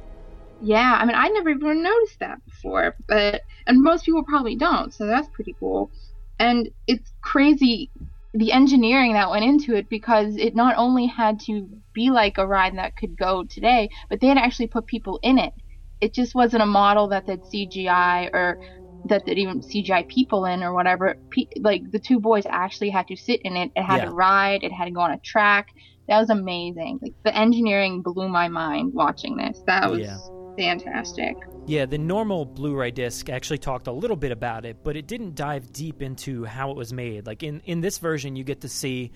Yeah, 0.60 0.98
I 1.00 1.06
mean, 1.06 1.16
I 1.16 1.28
never 1.28 1.50
even 1.50 1.84
noticed 1.84 2.18
that 2.20 2.44
before, 2.46 2.96
but 3.08 3.44
and 3.68 3.80
most 3.80 4.06
people 4.06 4.24
probably 4.24 4.56
don't, 4.56 4.92
so 4.92 5.06
that's 5.06 5.28
pretty 5.28 5.56
cool. 5.60 5.92
And 6.40 6.72
it's 6.88 7.14
crazy 7.22 7.92
the 8.34 8.52
engineering 8.52 9.14
that 9.14 9.30
went 9.30 9.46
into 9.46 9.76
it 9.76 9.90
because 9.90 10.36
it 10.38 10.56
not 10.56 10.76
only 10.78 11.06
had 11.06 11.40
to 11.42 11.70
be 11.94 12.10
like 12.10 12.38
a 12.38 12.48
ride 12.48 12.76
that 12.78 12.96
could 12.96 13.16
go 13.18 13.44
today, 13.44 13.90
but 14.10 14.20
they 14.20 14.28
had 14.28 14.38
actually 14.38 14.68
put 14.68 14.88
people 14.88 15.20
in 15.22 15.38
it. 15.38 15.54
It 16.02 16.14
just 16.14 16.34
wasn't 16.34 16.64
a 16.64 16.68
model 16.68 17.10
that 17.10 17.26
they'd 17.28 17.42
CGI 17.44 18.30
or 18.34 18.58
that 19.06 19.26
they'd 19.26 19.38
even 19.38 19.62
CGI 19.62 20.08
people 20.08 20.46
in 20.46 20.64
or 20.64 20.74
whatever. 20.74 21.16
like 21.62 21.84
the 21.92 22.00
two 22.00 22.20
boys 22.20 22.46
actually 22.50 22.90
had 22.90 23.08
to 23.08 23.16
sit 23.16 23.42
in 23.44 23.56
it. 23.56 23.72
It 23.76 23.84
had 23.84 23.98
yeah. 23.98 24.06
to 24.06 24.12
ride. 24.12 24.64
It 24.64 24.72
had 24.72 24.86
to 24.86 24.92
go 24.92 25.02
on 25.02 25.12
a 25.12 25.20
track. 25.20 25.68
That 26.08 26.20
was 26.20 26.30
amazing. 26.30 27.00
Like 27.02 27.14
the 27.24 27.38
engineering 27.38 28.02
blew 28.02 28.30
my 28.30 28.48
mind 28.48 28.94
watching 28.94 29.38
this. 29.38 29.62
That 29.68 29.92
was 29.92 30.00
yeah. 30.00 30.18
Fantastic. 30.58 31.38
Yeah, 31.66 31.86
the 31.86 31.98
normal 31.98 32.46
Blu-ray 32.46 32.92
disc 32.92 33.30
actually 33.30 33.58
talked 33.58 33.88
a 33.88 33.92
little 33.92 34.18
bit 34.18 34.32
about 34.32 34.66
it, 34.66 34.84
but 34.84 34.98
it 34.98 35.08
didn't 35.08 35.36
dive 35.36 35.72
deep 35.72 36.02
into 36.02 36.44
how 36.44 36.72
it 36.72 36.78
was 36.78 36.92
made. 36.92 37.26
Like 37.26 37.44
in 37.44 37.62
in 37.66 37.82
this 37.82 37.98
version, 37.98 38.36
you 38.36 38.44
get 38.44 38.62
to 38.62 38.70
see 38.70 39.12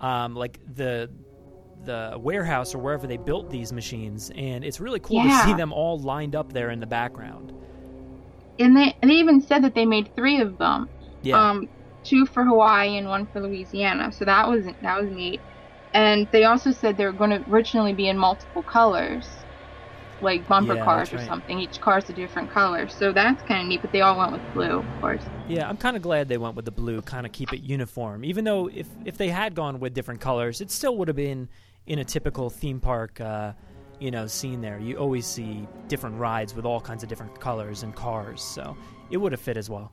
um, 0.00 0.34
like 0.34 0.60
the 0.74 1.10
the 1.84 2.16
warehouse 2.18 2.74
or 2.74 2.78
wherever 2.78 3.06
they 3.06 3.16
built 3.16 3.50
these 3.50 3.72
machines, 3.72 4.30
and 4.34 4.64
it's 4.64 4.80
really 4.80 5.00
cool 5.00 5.24
yeah. 5.24 5.42
to 5.42 5.48
see 5.48 5.54
them 5.54 5.72
all 5.72 5.98
lined 5.98 6.34
up 6.34 6.52
there 6.52 6.70
in 6.70 6.80
the 6.80 6.86
background. 6.86 7.52
And 8.58 8.76
they 8.76 8.96
they 9.02 9.14
even 9.14 9.40
said 9.40 9.64
that 9.64 9.74
they 9.74 9.86
made 9.86 10.14
three 10.14 10.40
of 10.40 10.58
them. 10.58 10.88
Yeah. 11.22 11.50
Um, 11.50 11.68
two 12.04 12.26
for 12.26 12.44
Hawaii 12.44 12.96
and 12.96 13.08
one 13.08 13.26
for 13.26 13.40
Louisiana. 13.40 14.12
So 14.12 14.24
that 14.24 14.48
was 14.48 14.66
that 14.82 15.02
was 15.02 15.10
neat. 15.10 15.40
And 15.94 16.28
they 16.32 16.44
also 16.44 16.70
said 16.70 16.96
they 16.96 17.06
were 17.06 17.12
going 17.12 17.30
to 17.30 17.50
originally 17.50 17.94
be 17.94 18.08
in 18.08 18.18
multiple 18.18 18.62
colors 18.62 19.26
like 20.22 20.46
bumper 20.48 20.74
yeah, 20.74 20.84
cars 20.84 21.12
or 21.12 21.16
right. 21.16 21.26
something. 21.26 21.58
Each 21.58 21.80
car's 21.80 22.08
a 22.10 22.12
different 22.12 22.50
color, 22.50 22.88
so 22.88 23.12
that's 23.12 23.42
kind 23.42 23.62
of 23.62 23.68
neat. 23.68 23.82
But 23.82 23.92
they 23.92 24.00
all 24.00 24.18
went 24.18 24.32
with 24.32 24.42
blue, 24.54 24.78
of 24.78 25.00
course. 25.00 25.22
Yeah, 25.48 25.68
I'm 25.68 25.76
kind 25.76 25.96
of 25.96 26.02
glad 26.02 26.28
they 26.28 26.38
went 26.38 26.56
with 26.56 26.64
the 26.64 26.70
blue, 26.70 27.02
kind 27.02 27.26
of 27.26 27.32
keep 27.32 27.52
it 27.52 27.62
uniform. 27.62 28.24
Even 28.24 28.44
though 28.44 28.68
if 28.68 28.88
if 29.04 29.16
they 29.16 29.28
had 29.28 29.54
gone 29.54 29.80
with 29.80 29.94
different 29.94 30.20
colors, 30.20 30.60
it 30.60 30.70
still 30.70 30.96
would 30.98 31.08
have 31.08 31.16
been 31.16 31.48
in 31.86 31.98
a 31.98 32.04
typical 32.04 32.50
theme 32.50 32.80
park. 32.80 33.20
Uh, 33.20 33.52
you 34.00 34.12
know, 34.12 34.28
scene 34.28 34.60
there. 34.60 34.78
You 34.78 34.96
always 34.96 35.26
see 35.26 35.66
different 35.88 36.20
rides 36.20 36.54
with 36.54 36.64
all 36.64 36.80
kinds 36.80 37.02
of 37.02 37.08
different 37.08 37.40
colors 37.40 37.82
and 37.82 37.94
cars, 37.94 38.40
so 38.40 38.76
it 39.10 39.16
would 39.16 39.32
have 39.32 39.40
fit 39.40 39.56
as 39.56 39.68
well. 39.68 39.92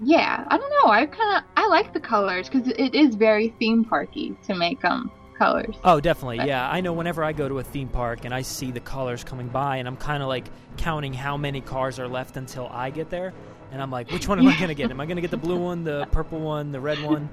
Yeah, 0.00 0.44
I 0.48 0.56
don't 0.56 0.70
know. 0.70 0.90
I 0.90 1.06
kind 1.06 1.36
of 1.36 1.44
I 1.56 1.68
like 1.68 1.92
the 1.92 2.00
colors 2.00 2.48
because 2.48 2.68
it 2.68 2.94
is 2.94 3.14
very 3.14 3.54
theme 3.58 3.84
parky 3.84 4.36
to 4.44 4.54
make 4.54 4.80
them 4.80 5.10
colors. 5.42 5.74
Oh, 5.84 6.00
definitely. 6.00 6.38
But. 6.38 6.48
Yeah, 6.48 6.68
I 6.70 6.80
know. 6.80 6.92
Whenever 6.92 7.24
I 7.24 7.32
go 7.32 7.48
to 7.48 7.58
a 7.58 7.62
theme 7.62 7.88
park 7.88 8.24
and 8.24 8.34
I 8.34 8.42
see 8.42 8.70
the 8.70 8.80
colors 8.80 9.24
coming 9.24 9.48
by, 9.48 9.78
and 9.78 9.88
I'm 9.88 9.96
kind 9.96 10.22
of 10.22 10.28
like 10.28 10.46
counting 10.76 11.12
how 11.12 11.36
many 11.36 11.60
cars 11.60 11.98
are 11.98 12.08
left 12.08 12.36
until 12.36 12.68
I 12.68 12.90
get 12.90 13.10
there, 13.10 13.32
and 13.70 13.82
I'm 13.82 13.90
like, 13.90 14.10
which 14.10 14.28
one 14.28 14.38
am. 14.38 14.46
I 14.46 14.58
gonna 14.58 14.74
get? 14.74 14.90
Am 14.90 15.00
I 15.00 15.06
gonna 15.06 15.20
get 15.20 15.30
the 15.30 15.36
blue 15.36 15.58
one, 15.58 15.84
the 15.84 16.06
purple 16.12 16.40
one, 16.40 16.72
the 16.72 16.80
red 16.80 17.02
one? 17.02 17.28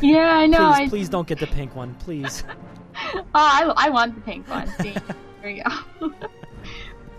Yeah, 0.00 0.30
I 0.32 0.46
know. 0.46 0.72
Please, 0.72 0.86
I... 0.86 0.88
please 0.88 1.08
don't 1.08 1.28
get 1.28 1.38
the 1.38 1.46
pink 1.46 1.74
one, 1.74 1.94
please. 1.96 2.44
oh, 3.14 3.24
I, 3.34 3.72
I 3.76 3.90
want 3.90 4.14
the 4.14 4.20
pink 4.20 4.48
one. 4.48 4.68
See, 4.80 4.94
there 5.42 5.50
you 5.50 5.62
go. 6.00 6.12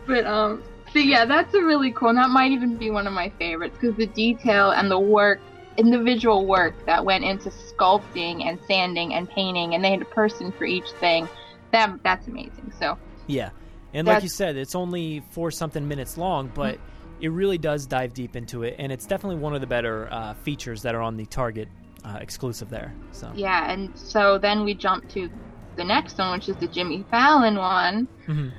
but 0.06 0.26
um, 0.26 0.64
so 0.94 1.00
yeah, 1.00 1.26
that's 1.26 1.54
a 1.54 1.64
really 1.64 1.92
cool. 1.92 2.10
And 2.10 2.18
that 2.18 2.30
might 2.30 2.52
even 2.52 2.76
be 2.76 2.92
one 2.92 3.08
of 3.08 3.14
my 3.14 3.30
favorites 3.40 3.78
because 3.80 3.96
the 3.96 4.08
detail 4.08 4.72
and 4.72 4.92
the 4.92 5.00
work 5.00 5.40
individual 5.80 6.46
work 6.46 6.86
that 6.86 7.04
went 7.04 7.24
into 7.24 7.50
sculpting 7.50 8.46
and 8.46 8.60
sanding 8.68 9.14
and 9.14 9.30
painting, 9.30 9.74
and 9.74 9.84
they 9.84 9.92
had 9.92 10.02
a 10.02 10.06
person 10.06 10.52
for 10.52 10.66
each 10.66 10.90
thing. 11.00 11.28
That 11.72 12.02
that's 12.04 12.28
amazing. 12.28 12.72
So 12.80 12.98
yeah, 13.28 13.50
and 13.94 14.08
like 14.08 14.24
you 14.24 14.30
said, 14.30 14.58
it's 14.58 14.76
only 14.76 15.24
four 15.32 15.52
something 15.52 15.88
minutes 15.88 16.18
long, 16.18 16.52
but 16.54 16.76
mm-hmm. 16.76 17.24
it 17.24 17.30
really 17.30 17.58
does 17.58 17.86
dive 17.86 18.14
deep 18.14 18.36
into 18.36 18.64
it, 18.64 18.76
and 18.78 18.92
it's 18.92 19.06
definitely 19.06 19.38
one 19.38 19.56
of 19.56 19.62
the 19.62 19.68
better 19.68 20.08
uh, 20.12 20.34
features 20.36 20.82
that 20.84 20.96
are 20.96 21.02
on 21.02 21.18
the 21.18 21.26
Target 21.26 21.68
uh, 22.04 22.18
exclusive 22.22 22.70
there. 22.70 22.94
So 23.12 23.32
yeah, 23.36 23.72
and 23.72 23.98
so 23.98 24.38
then 24.38 24.64
we 24.64 24.74
jump 24.74 25.10
to 25.10 25.30
the 25.76 25.84
next 25.84 26.18
one, 26.18 26.38
which 26.38 26.50
is 26.50 26.58
the 26.58 26.68
Jimmy 26.68 27.06
Fallon 27.10 27.56
one. 27.56 28.08
Mm-hmm 28.28 28.50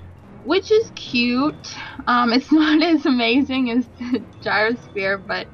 which 0.45 0.71
is 0.71 0.91
cute. 0.95 1.77
Um, 2.07 2.33
it's 2.33 2.51
not 2.53 2.83
as 2.83 3.07
amazing 3.07 3.71
as 3.71 3.87
the 3.99 4.23
gyrosphere, 4.43 5.25
but 5.27 5.47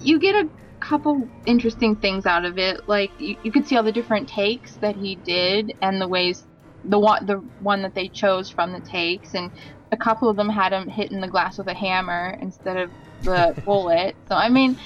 you 0.00 0.18
get 0.18 0.34
a 0.34 0.48
couple 0.78 1.28
interesting 1.46 1.96
things 1.96 2.26
out 2.26 2.44
of 2.44 2.58
it. 2.58 2.88
Like 2.88 3.10
you, 3.20 3.36
you 3.42 3.52
could 3.52 3.66
see 3.66 3.76
all 3.76 3.82
the 3.82 3.92
different 3.92 4.28
takes 4.28 4.76
that 4.76 4.96
he 4.96 5.16
did 5.16 5.74
and 5.82 6.00
the 6.00 6.08
ways 6.08 6.44
the 6.84 6.98
one 6.98 7.26
the 7.26 7.36
one 7.60 7.82
that 7.82 7.94
they 7.94 8.08
chose 8.08 8.48
from 8.48 8.72
the 8.72 8.80
takes 8.80 9.34
and 9.34 9.50
a 9.90 9.96
couple 9.96 10.28
of 10.28 10.36
them 10.36 10.48
had 10.48 10.72
him 10.72 10.88
hitting 10.88 11.20
the 11.20 11.28
glass 11.28 11.58
with 11.58 11.66
a 11.66 11.74
hammer 11.74 12.38
instead 12.40 12.76
of 12.76 12.90
the 13.22 13.60
bullet. 13.64 14.16
So 14.28 14.34
I 14.34 14.48
mean, 14.48 14.78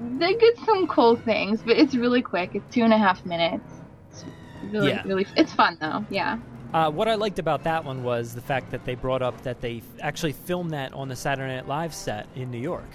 they 0.00 0.34
get 0.34 0.58
some 0.64 0.86
cool 0.86 1.16
things, 1.16 1.62
but 1.62 1.76
it's 1.76 1.94
really 1.94 2.22
quick. 2.22 2.54
It's 2.54 2.74
two 2.74 2.82
and 2.82 2.92
a 2.92 2.98
half 2.98 3.24
minutes. 3.26 3.70
It's 4.10 4.24
really, 4.70 4.90
yeah. 4.90 5.02
really, 5.04 5.26
it's 5.36 5.52
fun 5.52 5.78
though. 5.80 6.04
Yeah. 6.10 6.38
Uh, 6.72 6.90
what 6.90 7.06
I 7.06 7.14
liked 7.14 7.38
about 7.38 7.62
that 7.64 7.84
one 7.84 8.02
was 8.02 8.34
the 8.34 8.40
fact 8.40 8.72
that 8.72 8.84
they 8.84 8.96
brought 8.96 9.22
up 9.22 9.40
that 9.42 9.60
they 9.60 9.82
actually 10.00 10.32
filmed 10.32 10.72
that 10.72 10.92
on 10.92 11.08
the 11.08 11.14
Saturday 11.14 11.54
Night 11.54 11.68
Live 11.68 11.94
set 11.94 12.26
in 12.34 12.50
New 12.50 12.58
York. 12.58 12.88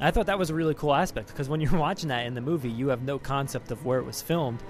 I 0.00 0.10
thought 0.10 0.26
that 0.26 0.38
was 0.38 0.50
a 0.50 0.54
really 0.54 0.74
cool 0.74 0.94
aspect 0.94 1.28
because 1.28 1.48
when 1.48 1.60
you're 1.60 1.76
watching 1.76 2.08
that 2.08 2.26
in 2.26 2.34
the 2.34 2.40
movie, 2.40 2.70
you 2.70 2.88
have 2.88 3.02
no 3.02 3.18
concept 3.18 3.70
of 3.70 3.84
where 3.84 3.98
it 3.98 4.04
was 4.04 4.22
filmed. 4.22 4.62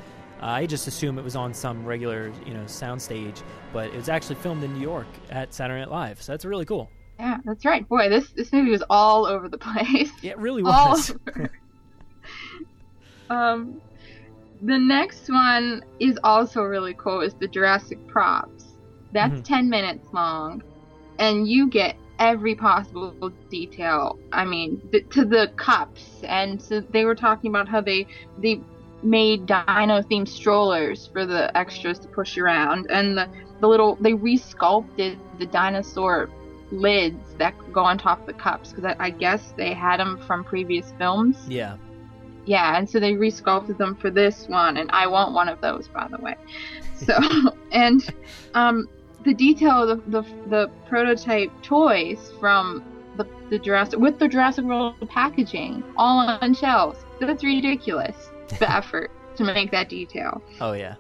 Uh, 0.43 0.47
I 0.47 0.67
just 0.67 0.87
assume 0.87 1.19
it 1.19 1.25
was 1.25 1.37
on 1.37 1.53
some 1.53 1.85
regular, 1.85 2.33
you 2.47 2.55
know, 2.55 2.65
soundstage, 2.65 3.43
but 3.73 3.89
it 3.89 3.97
was 3.97 4.09
actually 4.09 4.37
filmed 4.37 4.65
in 4.65 4.73
New 4.73 4.81
York 4.81 5.07
at 5.31 5.53
Saturday 5.53 5.81
Night 5.81 5.91
Live. 5.91 6.23
So 6.23 6.33
that's 6.33 6.45
really 6.45 6.65
cool. 6.65 6.91
Yeah, 7.19 7.37
that's 7.45 7.67
right. 7.67 7.87
Boy, 7.87 8.09
this 8.09 8.31
this 8.33 8.51
movie 8.51 8.71
was 8.71 8.83
all 8.89 9.27
over 9.27 9.49
the 9.49 9.59
place. 9.69 10.11
Yeah, 10.23 10.33
it 10.33 10.39
really 10.39 10.63
was. 10.63 11.15
um, 13.31 13.83
the 14.63 14.79
next 14.79 15.29
one 15.29 15.85
is 16.01 16.19
also 16.25 16.63
really 16.63 16.95
cool. 16.95 17.21
Is 17.21 17.35
the 17.35 17.47
Jurassic 17.49 18.07
props. 18.07 18.65
That's 19.13 19.35
mm-hmm. 19.35 19.43
ten 19.43 19.69
minutes 19.69 20.07
long, 20.15 20.63
and 21.19 21.47
you 21.47 21.69
get 21.69 21.97
every 22.21 22.55
possible 22.55 23.33
detail. 23.49 24.19
I 24.31 24.45
mean, 24.45 24.81
th- 24.93 25.09
to 25.11 25.25
the 25.25 25.51
cups, 25.57 26.23
and 26.23 26.63
so 26.63 26.81
they 26.81 27.05
were 27.05 27.17
talking 27.17 27.51
about 27.51 27.69
how 27.69 27.81
they 27.81 28.07
they 28.39 28.61
made 29.03 29.47
dino 29.47 30.03
themed 30.03 30.29
strollers 30.29 31.09
for 31.13 31.25
the 31.25 31.57
extras 31.57 31.99
to 32.01 32.09
push 32.09 32.39
around, 32.39 32.87
and 32.91 33.17
the 33.17 33.29
the 33.61 33.67
little 33.67 33.97
they 33.97 34.13
resculpted 34.13 35.19
the 35.39 35.47
dinosaur 35.47 36.29
lids 36.71 37.35
that 37.39 37.55
go 37.73 37.83
on 37.83 37.99
top 37.99 38.21
of 38.21 38.27
the 38.27 38.33
cups 38.33 38.71
because 38.71 38.85
I, 38.85 38.97
I 39.07 39.11
guess 39.11 39.53
they 39.57 39.75
had 39.75 39.99
them 39.99 40.23
from 40.27 40.45
previous 40.45 40.93
films. 40.99 41.37
Yeah. 41.49 41.77
Yeah, 42.47 42.77
and 42.77 42.89
so 42.89 43.01
they 43.01 43.13
resculpted 43.13 43.77
them 43.77 43.95
for 43.97 44.11
this 44.11 44.49
one, 44.49 44.77
and 44.77 44.91
I 44.93 45.07
want 45.07 45.35
one 45.35 45.49
of 45.49 45.61
those, 45.61 45.89
by 45.89 46.09
the 46.11 46.19
way. 46.19 46.37
So, 46.97 47.19
and 47.73 48.03
um, 48.55 48.89
the 49.25 49.35
detail 49.35 49.89
of 49.89 50.11
the, 50.11 50.23
the, 50.23 50.29
the 50.49 50.71
prototype 50.89 51.51
toys 51.63 52.33
from 52.41 52.85
the, 53.17 53.27
the 53.51 53.59
Jurassic 53.59 53.99
with 53.99 54.19
the 54.19 54.29
Jurassic 54.29 54.65
World 54.65 54.95
packaging 55.09 55.83
all 55.97 56.27
on 56.29 56.55
shelves. 56.55 56.99
That's 57.21 57.45
ridiculous. 57.45 58.31
The 58.59 58.71
effort 58.77 59.11
to 59.37 59.45
make 59.45 59.71
that 59.71 59.89
detail. 59.89 60.43
Oh 60.61 60.73
yeah, 60.73 60.97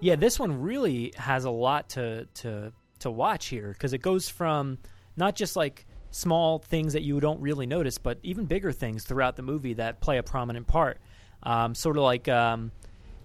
yeah. 0.00 0.16
This 0.16 0.38
one 0.38 0.60
really 0.60 1.12
has 1.16 1.44
a 1.44 1.50
lot 1.50 1.90
to 1.90 2.26
to 2.34 2.72
to 3.00 3.10
watch 3.10 3.46
here 3.46 3.72
because 3.72 3.92
it 3.92 4.02
goes 4.02 4.28
from 4.28 4.78
not 5.16 5.34
just 5.34 5.56
like 5.56 5.86
small 6.10 6.58
things 6.58 6.94
that 6.94 7.02
you 7.02 7.20
don't 7.20 7.40
really 7.40 7.66
notice, 7.66 7.98
but 7.98 8.18
even 8.22 8.46
bigger 8.46 8.72
things 8.72 9.04
throughout 9.04 9.36
the 9.36 9.42
movie 9.42 9.74
that 9.74 10.00
play 10.00 10.18
a 10.18 10.22
prominent 10.22 10.66
part. 10.66 10.98
Um, 11.42 11.74
sort 11.74 11.96
of 11.96 12.02
like 12.02 12.26
um, 12.28 12.72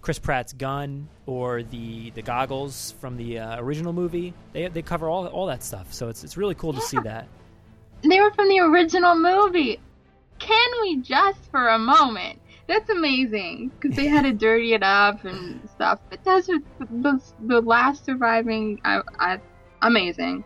Chris 0.04 0.18
Pratt's 0.18 0.52
gun 0.52 1.08
or 1.24 1.62
the 1.62 2.10
the 2.10 2.20
goggles 2.20 2.94
from 3.00 3.16
the 3.16 3.38
uh, 3.38 3.58
original 3.58 3.94
movie. 3.94 4.34
They 4.52 4.68
they 4.68 4.82
cover 4.82 5.08
all 5.08 5.26
all 5.28 5.46
that 5.46 5.62
stuff. 5.62 5.94
So 5.94 6.10
it's 6.10 6.22
it's 6.22 6.36
really 6.36 6.54
cool 6.54 6.74
to 6.74 6.80
see 6.82 6.98
that. 7.04 7.26
They 8.02 8.20
were 8.20 8.30
from 8.32 8.50
the 8.50 8.58
original 8.58 9.14
movie. 9.14 9.80
Can 10.38 10.70
we 10.82 10.98
just 10.98 11.50
for 11.50 11.68
a 11.68 11.78
moment? 11.78 12.38
That's 12.66 12.90
amazing 12.90 13.70
because 13.80 13.96
they 13.96 14.06
had 14.06 14.24
to 14.24 14.32
dirty 14.46 14.74
it 14.74 14.82
up 14.82 15.24
and 15.24 15.66
stuff. 15.70 16.00
But 16.10 16.22
that's 16.22 16.48
what 16.48 16.62
the, 16.80 17.22
the 17.40 17.62
last 17.62 18.04
surviving. 18.04 18.82
I, 18.84 19.00
I, 19.18 19.40
amazing. 19.80 20.44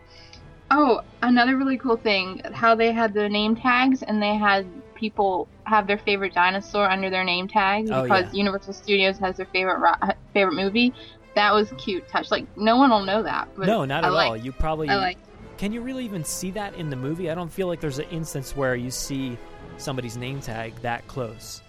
Oh, 0.71 1.01
another 1.21 1.57
really 1.57 1.79
cool 1.79 1.97
thing 1.97 2.43
how 2.53 2.77
they 2.77 2.93
had 2.93 3.13
the 3.13 3.29
name 3.29 3.57
tags 3.57 4.05
and 4.05 4.23
they 4.23 4.37
had 4.37 4.67
people 4.95 5.49
have 5.69 5.87
their 5.87 5.99
favorite 5.99 6.35
dinosaur 6.35 6.89
under 6.89 7.11
their 7.11 7.25
name 7.25 7.47
tags 7.49 7.91
Oh, 7.91 8.03
because 8.03 8.25
yeah. 8.33 8.39
Universal 8.39 8.73
Studios 8.73 9.19
has 9.19 9.37
their 9.37 9.47
favorite 9.47 9.79
ro- 9.79 10.09
favorite 10.33 10.55
movie. 10.55 10.93
That 11.35 11.53
was 11.55 11.73
cute 11.79 12.09
touch. 12.09 12.31
Like 12.31 12.47
no 12.57 12.77
one 12.77 12.91
will 12.91 13.05
know 13.05 13.23
that. 13.23 13.49
But 13.57 13.67
no, 13.67 13.85
not 13.85 14.05
I 14.05 14.09
at 14.09 14.13
all. 14.15 14.37
You 14.37 14.51
probably 14.53 14.89
I 14.89 14.97
like. 14.97 15.19
can 15.59 15.73
you 15.73 15.81
really 15.83 16.05
even 16.05 16.25
see 16.25 16.51
that 16.53 16.75
in 16.75 16.91
the 16.91 16.97
movie? 16.97 17.31
I 17.31 17.35
don't 17.35 17.53
feel 17.53 17.67
like 17.69 17.81
there's 17.81 17.99
an 17.99 18.09
instance 18.11 18.57
where 18.57 18.75
you 18.75 18.91
see 18.91 19.37
somebody's 19.77 20.17
name 20.17 20.41
tag 20.41 20.75
that 20.83 21.07
close. 21.07 21.63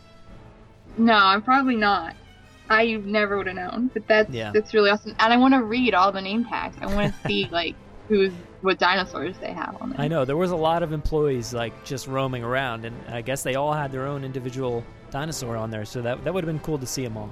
No, 0.98 1.14
I'm 1.14 1.42
probably 1.42 1.76
not. 1.76 2.16
I 2.70 2.94
never 3.04 3.38
would 3.38 3.48
have 3.48 3.56
known, 3.56 3.90
but 3.94 4.08
that's 4.08 4.30
Yeah. 4.32 4.52
that's 4.54 4.74
really 4.74 4.90
awesome. 4.92 5.16
And 5.20 5.34
I 5.34 5.38
want 5.38 5.54
to 5.56 5.64
read 5.64 5.94
all 5.94 6.12
the 6.12 6.22
name 6.22 6.46
tags. 6.46 6.76
I 6.82 6.86
want 6.94 7.14
to 7.14 7.20
see 7.28 7.48
like 7.52 7.76
who's 8.08 8.32
what 8.62 8.80
dinosaurs 8.80 9.38
they 9.40 9.54
have 9.54 9.78
on 9.82 9.92
there. 9.92 10.02
I 10.02 10.08
know 10.08 10.26
there 10.26 10.38
was 10.38 10.52
a 10.52 10.56
lot 10.56 10.84
of 10.84 10.92
employees 10.92 11.54
like 11.54 11.86
just 11.86 12.08
roaming 12.08 12.44
around, 12.44 12.86
and 12.86 12.96
I 13.10 13.22
guess 13.22 13.44
they 13.44 13.56
all 13.56 13.74
had 13.74 13.92
their 13.92 14.06
own 14.06 14.24
individual 14.24 14.84
dinosaur 15.12 15.56
on 15.56 15.72
there. 15.72 15.86
So 15.86 16.02
that 16.02 16.24
that 16.24 16.34
would 16.34 16.44
have 16.44 16.54
been 16.54 16.64
cool 16.64 16.78
to 16.78 16.86
see 16.86 17.04
them 17.04 17.18
all. 17.18 17.32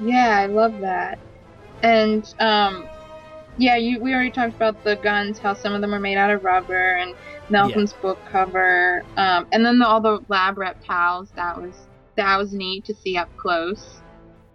Yeah, 0.00 0.38
I 0.38 0.46
love 0.46 0.80
that. 0.80 1.18
And 1.82 2.32
um, 2.38 2.88
yeah, 3.58 3.76
you 3.76 4.00
we 4.00 4.14
already 4.14 4.30
talked 4.30 4.54
about 4.54 4.82
the 4.84 4.96
guns, 4.96 5.38
how 5.38 5.54
some 5.54 5.72
of 5.72 5.80
them 5.80 5.94
are 5.94 6.00
made 6.00 6.16
out 6.16 6.30
of 6.30 6.44
rubber, 6.44 6.96
and 6.96 7.14
Malcolm's 7.50 7.92
book 7.94 8.18
cover, 8.30 9.04
um, 9.16 9.46
and 9.52 9.64
then 9.64 9.78
the, 9.78 9.86
all 9.86 10.00
the 10.00 10.20
lab 10.28 10.58
reptiles. 10.58 11.30
That 11.36 11.60
was 11.60 11.74
that 12.16 12.36
was 12.36 12.52
neat 12.52 12.84
to 12.86 12.94
see 12.94 13.16
up 13.16 13.34
close. 13.36 14.00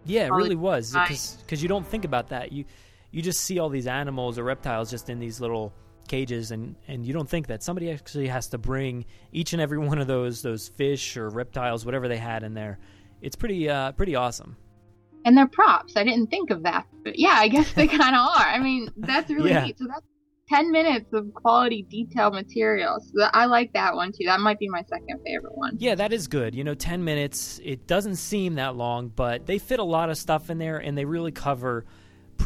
Yeah, 0.05 0.25
it 0.27 0.31
All 0.31 0.37
really 0.37 0.55
was 0.55 0.93
because 0.93 1.61
you 1.61 1.67
don't 1.67 1.85
think 1.85 2.05
about 2.05 2.29
that. 2.29 2.51
You 2.51 2.65
you 3.11 3.21
just 3.21 3.41
see 3.41 3.59
all 3.59 3.69
these 3.69 3.87
animals 3.87 4.37
or 4.37 4.43
reptiles 4.43 4.89
just 4.91 5.09
in 5.09 5.19
these 5.19 5.39
little 5.41 5.73
cages, 6.07 6.51
and, 6.51 6.75
and 6.87 7.05
you 7.05 7.13
don't 7.13 7.29
think 7.29 7.47
that 7.47 7.63
somebody 7.63 7.91
actually 7.91 8.27
has 8.27 8.47
to 8.49 8.57
bring 8.57 9.05
each 9.31 9.53
and 9.53 9.61
every 9.61 9.77
one 9.77 9.99
of 9.99 10.07
those 10.07 10.41
those 10.41 10.67
fish 10.69 11.17
or 11.17 11.29
reptiles, 11.29 11.85
whatever 11.85 12.07
they 12.07 12.17
had 12.17 12.43
in 12.43 12.53
there. 12.53 12.79
It's 13.21 13.35
pretty 13.35 13.69
uh, 13.69 13.91
pretty 13.93 14.15
awesome. 14.15 14.55
And 15.25 15.37
they're 15.37 15.47
props. 15.47 15.97
I 15.97 16.03
didn't 16.05 16.27
think 16.27 16.51
of 16.51 16.63
that, 16.63 16.85
but 17.03 17.19
yeah, 17.19 17.35
I 17.37 17.47
guess 17.49 17.73
they 17.73 17.87
kind 17.87 18.15
of 18.15 18.21
are. 18.21 18.47
I 18.47 18.59
mean, 18.59 18.89
that's 18.97 19.29
really 19.29 19.49
Yeah. 19.49 19.65
neat. 19.65 19.77
So 19.77 19.85
that's 19.87 20.05
ten 20.47 20.71
minutes 20.71 21.11
of 21.11 21.33
quality, 21.33 21.85
detailed 21.89 22.33
material. 22.33 22.99
So 23.01 23.23
I 23.33 23.45
like 23.47 23.73
that 23.73 23.93
one 23.95 24.11
too. 24.13 24.25
That 24.27 24.39
might 24.39 24.59
be 24.59 24.69
my 24.69 24.83
second 24.87 25.19
favorite 25.25 25.57
one. 25.57 25.75
Yeah, 25.79 25.95
that 25.95 26.13
is 26.13 26.27
good. 26.27 26.55
You 26.55 26.63
know, 26.63 26.73
10 26.75 27.03
minutes, 27.03 27.59
it 27.65 27.85
doesn't 27.87 28.15
seem 28.15 28.55
that 28.55 28.77
long, 28.77 29.09
but 29.09 29.45
they 29.45 29.57
fit 29.57 29.79
a 29.79 29.83
lot 29.83 30.09
of 30.09 30.17
stuff 30.17 30.49
in 30.49 30.57
there 30.59 30.77
and 30.77 30.97
they 30.97 31.03
really 31.03 31.33
cover 31.33 31.83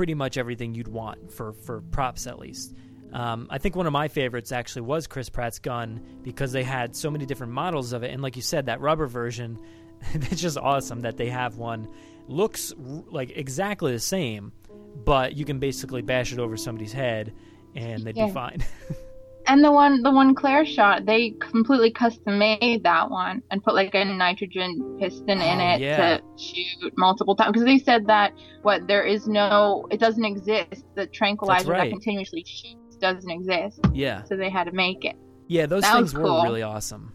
pretty 0.01 0.15
much 0.15 0.35
everything 0.35 0.73
you'd 0.73 0.87
want 0.87 1.31
for, 1.31 1.53
for 1.53 1.79
props, 1.91 2.25
at 2.25 2.39
least. 2.39 2.73
Um, 3.13 3.45
I 3.51 3.59
think 3.59 3.75
one 3.75 3.85
of 3.85 3.93
my 3.93 4.07
favorites 4.07 4.51
actually 4.51 4.81
was 4.81 5.05
Chris 5.05 5.29
Pratt's 5.29 5.59
gun 5.59 6.03
because 6.23 6.51
they 6.51 6.63
had 6.63 6.95
so 6.95 7.11
many 7.11 7.27
different 7.27 7.53
models 7.53 7.93
of 7.93 8.01
it. 8.01 8.09
And 8.11 8.23
like 8.23 8.35
you 8.35 8.41
said, 8.41 8.65
that 8.65 8.81
rubber 8.81 9.05
version, 9.05 9.59
it's 10.13 10.41
just 10.41 10.57
awesome 10.57 11.01
that 11.01 11.17
they 11.17 11.29
have 11.29 11.57
one. 11.57 11.87
Looks 12.27 12.73
r- 12.73 13.03
like 13.11 13.37
exactly 13.37 13.91
the 13.91 13.99
same, 13.99 14.53
but 15.05 15.35
you 15.35 15.45
can 15.45 15.59
basically 15.59 16.01
bash 16.01 16.33
it 16.33 16.39
over 16.39 16.57
somebody's 16.57 16.93
head 16.93 17.31
and 17.75 18.01
they'd 18.03 18.17
Yeah. 18.17 18.25
be 18.25 18.31
fine. 18.31 18.65
And 19.47 19.63
the 19.63 19.71
one, 19.71 20.03
the 20.03 20.11
one 20.11 20.35
Claire 20.35 20.65
shot, 20.65 21.05
they 21.05 21.31
completely 21.39 21.91
custom 21.91 22.37
made 22.37 22.81
that 22.83 23.09
one 23.09 23.41
and 23.49 23.63
put 23.63 23.73
like 23.73 23.93
a 23.95 24.05
nitrogen 24.05 24.97
piston 24.99 25.29
in 25.41 25.59
Oh, 25.59 25.73
it 25.73 25.81
yeah. 25.81 26.17
to 26.17 26.23
shoot 26.37 26.93
multiple 26.97 27.35
times. 27.35 27.51
Because 27.53 27.65
they 27.65 27.79
said 27.79 28.05
that 28.07 28.33
what 28.61 28.87
there 28.87 29.03
is 29.03 29.27
no, 29.27 29.87
it 29.89 29.99
doesn't 29.99 30.23
exist. 30.25 30.85
The 30.95 31.07
tranquilizer 31.07 31.71
right. 31.71 31.85
that 31.85 31.89
continuously 31.89 32.43
shoots 32.47 32.95
doesn't 32.97 33.29
exist. 33.31 33.79
yeah. 33.93 34.23
So 34.23 34.37
they 34.37 34.49
had 34.49 34.65
to 34.65 34.71
make 34.73 35.03
it. 35.05 35.15
Yeah, 35.47 35.65
those 35.65 35.81
That 35.81 35.95
things 35.95 36.13
were 36.13 36.23
cool. 36.23 36.43
really 36.43 36.61
awesome. 36.61 37.13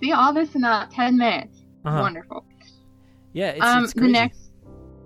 See 0.00 0.12
all 0.12 0.32
this 0.32 0.54
in 0.54 0.64
about 0.64 0.90
ten 0.90 1.18
minutes. 1.18 1.62
Uh-huh. 1.84 2.00
Wonderful. 2.00 2.44
Yeah, 3.34 3.50
it's, 3.50 3.64
um, 3.64 3.84
it's 3.84 3.92
the 3.94 4.08
next, 4.08 4.41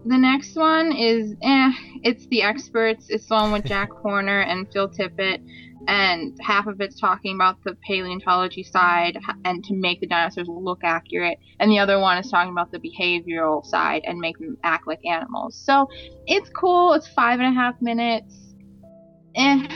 the 0.06 0.18
next 0.18 0.54
one 0.56 0.92
is 0.92 1.34
eh. 1.42 1.72
It's 2.02 2.26
the 2.28 2.42
experts. 2.42 3.06
It's 3.08 3.26
the 3.26 3.34
one 3.34 3.52
with 3.52 3.64
Jack 3.64 3.90
Horner 4.02 4.40
and 4.40 4.66
Phil 4.72 4.88
Tippett, 4.88 5.38
and 5.88 6.36
half 6.40 6.66
of 6.66 6.80
it's 6.80 6.98
talking 7.00 7.34
about 7.34 7.56
the 7.64 7.76
paleontology 7.86 8.62
side 8.62 9.18
and 9.44 9.64
to 9.64 9.74
make 9.74 10.00
the 10.00 10.06
dinosaurs 10.06 10.48
look 10.48 10.80
accurate, 10.84 11.38
and 11.60 11.70
the 11.70 11.78
other 11.78 11.98
one 11.98 12.18
is 12.18 12.30
talking 12.30 12.52
about 12.52 12.70
the 12.70 12.78
behavioral 12.78 13.64
side 13.64 14.02
and 14.06 14.18
make 14.18 14.38
them 14.38 14.56
act 14.62 14.86
like 14.86 15.00
animals. 15.04 15.60
So 15.64 15.88
it's 16.26 16.50
cool. 16.50 16.92
It's 16.92 17.08
five 17.08 17.40
and 17.40 17.48
a 17.48 17.60
half 17.60 17.74
minutes. 17.80 18.54
Eh. 19.34 19.66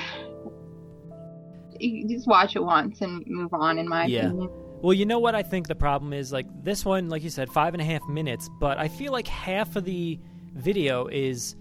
You 1.79 2.07
just 2.09 2.29
watch 2.29 2.57
it 2.57 2.63
once 2.63 3.01
and 3.01 3.25
move 3.27 3.53
on. 3.55 3.79
In 3.79 3.89
my 3.89 4.07
Yeah. 4.07 4.27
opinion. 4.27 4.51
Well, 4.83 4.95
you 4.95 5.05
know 5.05 5.19
what 5.19 5.35
I 5.35 5.43
think 5.43 5.69
the 5.69 5.75
problem 5.75 6.13
is? 6.13 6.33
Like 6.33 6.47
this 6.65 6.85
one, 6.85 7.09
like 7.09 7.23
you 7.23 7.31
said, 7.31 7.51
five 7.51 7.75
and 7.75 7.81
a 7.83 7.85
half 7.85 8.07
minutes, 8.09 8.49
but 8.61 8.79
I 8.79 8.89
feel 8.89 9.13
like 9.13 9.27
half 9.29 9.77
of 9.77 9.85
the 9.85 10.19
video 10.55 11.07
is 11.07 11.55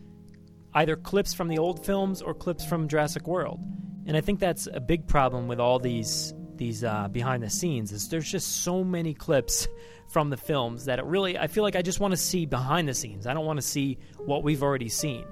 either 0.73 0.95
clips 0.95 1.34
from 1.34 1.47
the 1.49 1.58
old 1.58 1.86
films 1.86 2.21
or 2.21 2.34
clips 2.34 2.63
from 2.65 2.88
Jurassic 2.88 3.27
World, 3.27 3.60
and 4.05 4.15
I 4.15 4.21
think 4.21 4.39
that's 4.39 4.67
a 4.71 4.79
big 4.79 5.05
problem 5.08 5.47
with 5.47 5.60
all 5.60 5.79
these 5.79 6.34
these 6.55 6.84
uh, 6.84 7.08
behind 7.10 7.43
the 7.43 7.49
scenes. 7.49 7.91
Is 7.91 8.08
there's 8.10 8.29
just 8.29 8.63
so 8.63 8.84
many 8.84 9.13
clips 9.13 9.67
from 10.10 10.29
the 10.29 10.38
films 10.38 10.86
that 10.86 10.97
it 10.99 11.05
really 11.05 11.38
I 11.38 11.47
feel 11.47 11.63
like 11.63 11.75
I 11.75 11.82
just 11.82 11.99
want 11.99 12.12
to 12.13 12.17
see 12.17 12.45
behind 12.45 12.88
the 12.88 12.93
scenes. 12.93 13.27
I 13.27 13.34
don't 13.34 13.45
want 13.45 13.58
to 13.58 13.65
see 13.65 13.97
what 14.17 14.43
we've 14.43 14.63
already 14.63 14.89
seen. 14.89 15.25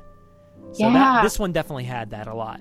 So 0.73 0.87
Yeah. 0.87 0.93
that 0.93 1.23
this 1.23 1.39
one 1.39 1.53
definitely 1.53 1.85
had 1.85 2.09
that 2.09 2.27
a 2.27 2.33
lot. 2.33 2.59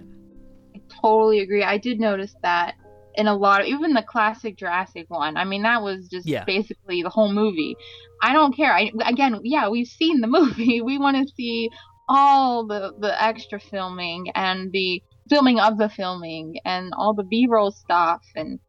I 0.75 0.81
totally 1.03 1.41
agree. 1.41 1.65
I 1.65 1.79
did 1.79 1.99
notice 1.99 2.35
that 2.43 2.77
in 3.17 3.27
a 3.27 3.35
lot 3.37 3.63
of 3.63 3.67
even 3.67 3.93
the 3.95 4.03
classic 4.03 4.57
Jurassic 4.57 5.07
one. 5.09 5.37
I 5.37 5.45
mean, 5.45 5.63
that 5.63 5.83
was 5.83 6.09
just 6.09 6.27
Yeah. 6.27 6.45
basically 6.45 7.03
the 7.03 7.09
whole 7.11 7.33
movie. 7.33 7.77
I 8.23 8.33
don't 8.33 8.55
care. 8.55 8.73
I 8.73 8.91
again, 9.05 9.41
yeah, 9.45 9.69
we've 9.69 9.89
seen 9.89 10.21
the 10.21 10.27
movie. 10.39 10.81
We 10.83 10.99
want 10.99 11.17
to 11.17 11.35
see 11.35 11.71
all 12.09 12.67
the 12.67 12.93
the 12.99 13.21
extra 13.23 13.59
filming 13.59 14.27
and 14.35 14.71
the 14.73 15.03
filming 15.29 15.59
of 15.59 15.77
the 15.79 15.89
filming 15.89 16.57
and 16.65 16.93
all 16.97 17.15
the 17.15 17.25
B-roll 17.25 17.73
stuff 17.73 18.23
and 18.37 18.61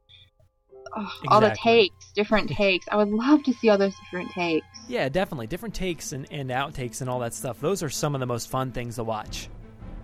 oh, 0.95 1.11
all 1.27 1.39
the 1.41 1.55
takes, 1.61 2.11
different 2.15 2.49
takes. 2.63 2.87
I 2.89 2.95
would 2.97 3.09
love 3.09 3.43
to 3.43 3.53
see 3.53 3.69
all 3.69 3.77
those 3.77 3.93
different 4.05 4.31
takes. 4.31 4.65
Yeah, 4.87 5.07
definitely 5.09 5.47
different 5.47 5.75
takes 5.75 6.13
and, 6.13 6.25
and 6.31 6.49
outtakes 6.49 7.01
and 7.01 7.09
all 7.09 7.19
that 7.19 7.33
stuff. 7.33 7.59
Those 7.59 7.83
are 7.83 7.89
some 7.89 8.15
of 8.15 8.19
the 8.21 8.25
most 8.25 8.49
fun 8.49 8.71
things 8.71 8.95
to 8.95 9.03
watch. 9.03 9.49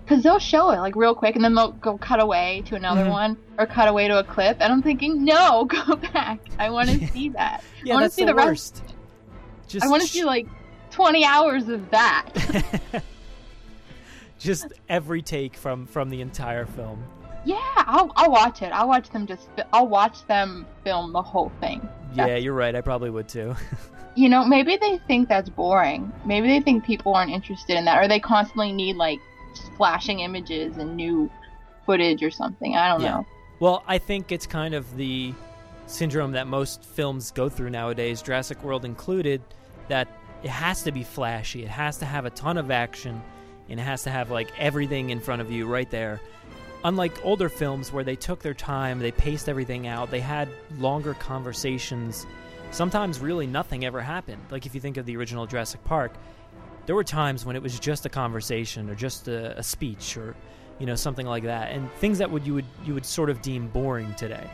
Because 0.04 0.22
they'll 0.22 0.40
show 0.40 0.72
it 0.72 0.80
like 0.80 0.96
real 0.96 1.16
quick, 1.16 1.36
and 1.36 1.44
then 1.44 1.56
they'll 1.56 1.72
go 1.72 1.98
cut 1.98 2.20
away 2.22 2.62
to 2.66 2.76
another 2.76 3.06
Mhm. 3.06 3.12
one, 3.12 3.38
or 3.58 3.66
cut 3.66 3.88
away 3.88 4.08
to 4.10 4.20
a 4.20 4.24
clip, 4.24 4.58
and 4.60 4.72
I'm 4.74 4.82
thinking, 4.82 5.24
no, 5.24 5.66
go 5.88 5.96
back. 5.96 6.40
I 6.60 6.70
want 6.70 6.90
to 6.90 7.08
see 7.08 7.30
that. 7.30 7.64
Yeah, 7.84 7.94
I 7.94 7.96
want 7.98 8.06
to 8.06 8.16
see 8.16 8.26
the, 8.26 8.34
the, 8.34 8.36
rest. 8.36 8.84
Just 9.68 9.86
I 9.86 9.90
want 9.90 10.02
to 10.02 10.08
see 10.08 10.24
like 10.26 10.48
20 10.92 11.24
hours 11.26 11.70
of 11.70 11.90
that. 11.92 12.30
just 14.40 14.68
every 14.90 15.22
take 15.22 15.56
from 15.56 15.86
from 15.86 16.10
the 16.10 16.22
entire 16.22 16.66
film. 16.66 17.04
yeah, 17.46 17.58
I'll, 17.78 18.12
I'll 18.16 18.32
watch 18.32 18.62
it. 18.62 18.72
I'll 18.74 18.88
watch 18.88 19.10
them 19.10 19.26
just. 19.26 19.48
I'll 19.72 19.88
watch 19.88 20.26
them 20.28 20.66
film 20.84 21.14
the 21.14 21.22
whole 21.22 21.52
thing. 21.60 21.88
Yeah, 22.14 22.36
you're 22.36 22.54
right. 22.54 22.76
I 22.76 22.82
probably 22.82 23.10
would 23.10 23.28
too. 23.28 23.56
You 24.16 24.30
know, 24.30 24.46
maybe 24.46 24.78
they 24.78 25.00
think 25.08 25.28
that's 25.28 25.50
boring. 25.50 26.14
Maybe 26.24 26.48
they 26.48 26.60
think 26.60 26.84
people 26.86 27.16
aren't 27.16 27.32
interested 27.32 27.76
in 27.78 27.86
that, 27.86 27.98
or 27.98 28.08
they 28.08 28.20
constantly 28.20 28.72
need 28.72 28.96
like 28.96 29.18
flashing 29.78 30.20
images 30.22 30.78
and 30.78 30.96
new 30.96 31.30
footage 31.86 32.24
or 32.24 32.32
something. 32.32 32.76
I 32.76 32.90
don't 32.90 33.02
Yeah. 33.02 33.12
know. 33.12 33.26
well, 33.60 33.84
I 33.88 33.98
think 33.98 34.32
it's 34.32 34.46
kind 34.48 34.74
of 34.74 34.98
the 34.98 35.34
syndrome 35.88 36.32
that 36.34 36.48
most 36.48 36.84
films 36.84 37.32
go 37.32 37.50
through 37.50 37.70
nowadays, 37.70 38.22
Jurassic 38.22 38.64
World 38.64 38.84
included, 38.86 39.42
that 39.90 40.08
it 40.44 40.50
has 40.50 40.84
to 40.84 40.92
be 40.92 41.04
flashy. 41.04 41.64
It 41.64 41.70
has 41.70 41.98
to 41.98 42.06
have 42.06 42.26
a 42.26 42.30
ton 42.30 42.58
of 42.58 42.72
action, 42.72 43.22
and 43.70 43.80
it 43.80 43.84
has 43.84 44.04
to 44.04 44.10
have 44.10 44.32
like 44.32 44.50
everything 44.60 45.10
in 45.10 45.20
front 45.20 45.42
of 45.42 45.52
you 45.52 45.66
right 45.66 45.90
there. 45.90 46.20
Unlike 46.86 47.24
older 47.26 47.48
films 47.48 47.94
where 47.94 48.04
they 48.04 48.16
took 48.18 48.42
their 48.42 48.54
time, 48.54 49.00
they 49.00 49.12
paced 49.12 49.48
everything 49.48 49.88
out, 49.88 50.12
they 50.12 50.20
had 50.20 50.50
longer 50.78 51.14
conversations. 51.14 52.26
Sometimes 52.72 53.20
really 53.20 53.48
nothing 53.48 53.86
ever 53.86 54.02
happened. 54.02 54.42
Like 54.52 54.66
if 54.66 54.74
you 54.76 54.82
think 54.82 54.98
of 54.98 55.06
the 55.06 55.16
original 55.16 55.46
Jurassic 55.46 55.84
Park, 55.86 56.12
there 56.86 56.96
were 56.96 57.04
times 57.04 57.46
when 57.46 57.56
it 57.56 57.62
was 57.62 57.80
just 57.80 58.06
a 58.06 58.10
conversation 58.10 58.90
or 58.90 58.96
just 58.96 59.28
a, 59.28 59.58
a 59.58 59.64
speech 59.64 60.18
or 60.18 60.36
you 60.80 60.86
know 60.86 60.96
something 60.96 61.26
like 61.28 61.44
that 61.44 61.72
and 61.72 61.92
things 61.94 62.18
that 62.18 62.30
would 62.32 62.46
you 62.46 62.54
would 62.56 62.66
you 62.86 62.94
would 62.94 63.06
sort 63.06 63.30
of 63.30 63.42
deem 63.42 63.68
boring 63.68 64.14
today 64.16 64.50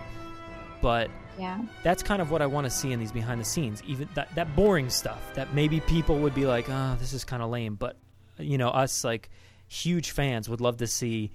but 0.82 1.10
Yeah. 1.38 1.60
that's 1.84 2.04
kind 2.04 2.22
of 2.22 2.32
what 2.32 2.42
I 2.42 2.46
want 2.46 2.66
to 2.66 2.70
see 2.72 2.92
in 2.92 3.00
these 3.00 3.12
behind 3.12 3.40
the 3.42 3.46
scenes. 3.46 3.82
Even 3.88 4.08
that 4.16 4.34
that 4.36 4.56
boring 4.56 4.90
stuff 4.90 5.34
that 5.34 5.54
maybe 5.54 5.80
people 5.82 6.20
would 6.20 6.34
be 6.36 6.46
like, 6.46 6.70
"Oh, 6.70 6.96
this 7.00 7.12
is 7.14 7.24
kind 7.26 7.42
of 7.44 7.50
lame," 7.50 7.76
but 7.76 7.98
you 8.38 8.58
know, 8.58 8.70
us 8.70 9.04
like 9.04 9.30
huge 9.68 10.12
fans 10.12 10.48
would 10.50 10.62
love 10.62 10.78
to 10.78 10.88
see 10.88 11.32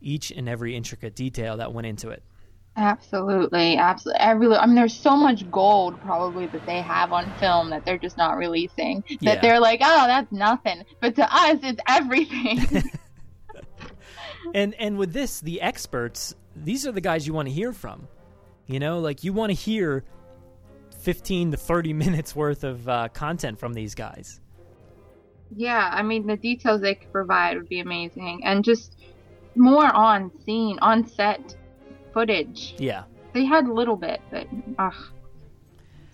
each 0.00 0.30
and 0.30 0.48
every 0.48 0.74
intricate 0.76 1.14
detail 1.14 1.56
that 1.58 1.72
went 1.72 1.86
into 1.86 2.08
it. 2.10 2.22
Absolutely, 2.76 3.76
absolutely. 3.76 4.20
Every, 4.20 4.54
I 4.54 4.66
mean, 4.66 4.74
there's 4.74 4.98
so 4.98 5.16
much 5.16 5.50
gold 5.50 5.98
probably 6.00 6.46
that 6.48 6.66
they 6.66 6.82
have 6.82 7.10
on 7.12 7.32
film 7.40 7.70
that 7.70 7.84
they're 7.86 7.98
just 7.98 8.18
not 8.18 8.36
releasing. 8.36 9.02
That 9.22 9.36
Yeah. 9.36 9.40
they're 9.40 9.60
like, 9.60 9.80
oh, 9.82 10.06
that's 10.06 10.30
nothing, 10.30 10.82
but 11.00 11.14
to 11.16 11.24
us, 11.34 11.58
it's 11.62 11.80
everything. 11.88 12.82
and 14.54 14.74
and 14.74 14.98
with 14.98 15.12
this, 15.12 15.40
the 15.40 15.60
experts, 15.60 16.34
these 16.54 16.86
are 16.86 16.92
the 16.92 17.00
guys 17.00 17.26
you 17.26 17.32
want 17.32 17.48
to 17.48 17.54
hear 17.54 17.72
from. 17.72 18.08
You 18.66 18.78
know, 18.80 18.98
like 18.98 19.24
you 19.24 19.32
want 19.32 19.50
to 19.50 19.54
hear 19.54 20.04
15 21.00 21.52
to 21.52 21.56
30 21.56 21.92
minutes 22.04 22.36
worth 22.36 22.64
of 22.64 22.88
uh, 22.88 23.08
content 23.08 23.58
from 23.58 23.72
these 23.74 23.94
guys. 23.94 24.40
yeah, 25.54 25.90
I 25.92 26.02
mean, 26.02 26.26
the 26.26 26.36
details 26.36 26.80
they 26.80 26.96
could 26.96 27.12
provide 27.12 27.56
would 27.56 27.68
be 27.68 27.80
amazing, 27.80 28.42
and 28.44 28.64
just 28.64 28.96
more 29.54 29.86
on 29.94 30.30
scene, 30.44 30.78
on 30.82 31.06
set 31.06 31.56
footage. 32.16 32.74
Yeah, 32.78 33.04
They 33.34 33.44
had 33.44 33.66
a 33.66 33.72
little 33.72 33.96
bit, 33.96 34.22
but 34.30 34.46
ugh, 34.78 34.94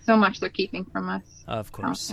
so 0.03 0.17
much 0.17 0.41
they're 0.41 0.49
keeping 0.49 0.85
from 0.85 1.09
us. 1.09 1.45
of 1.47 1.71
course. 1.71 2.13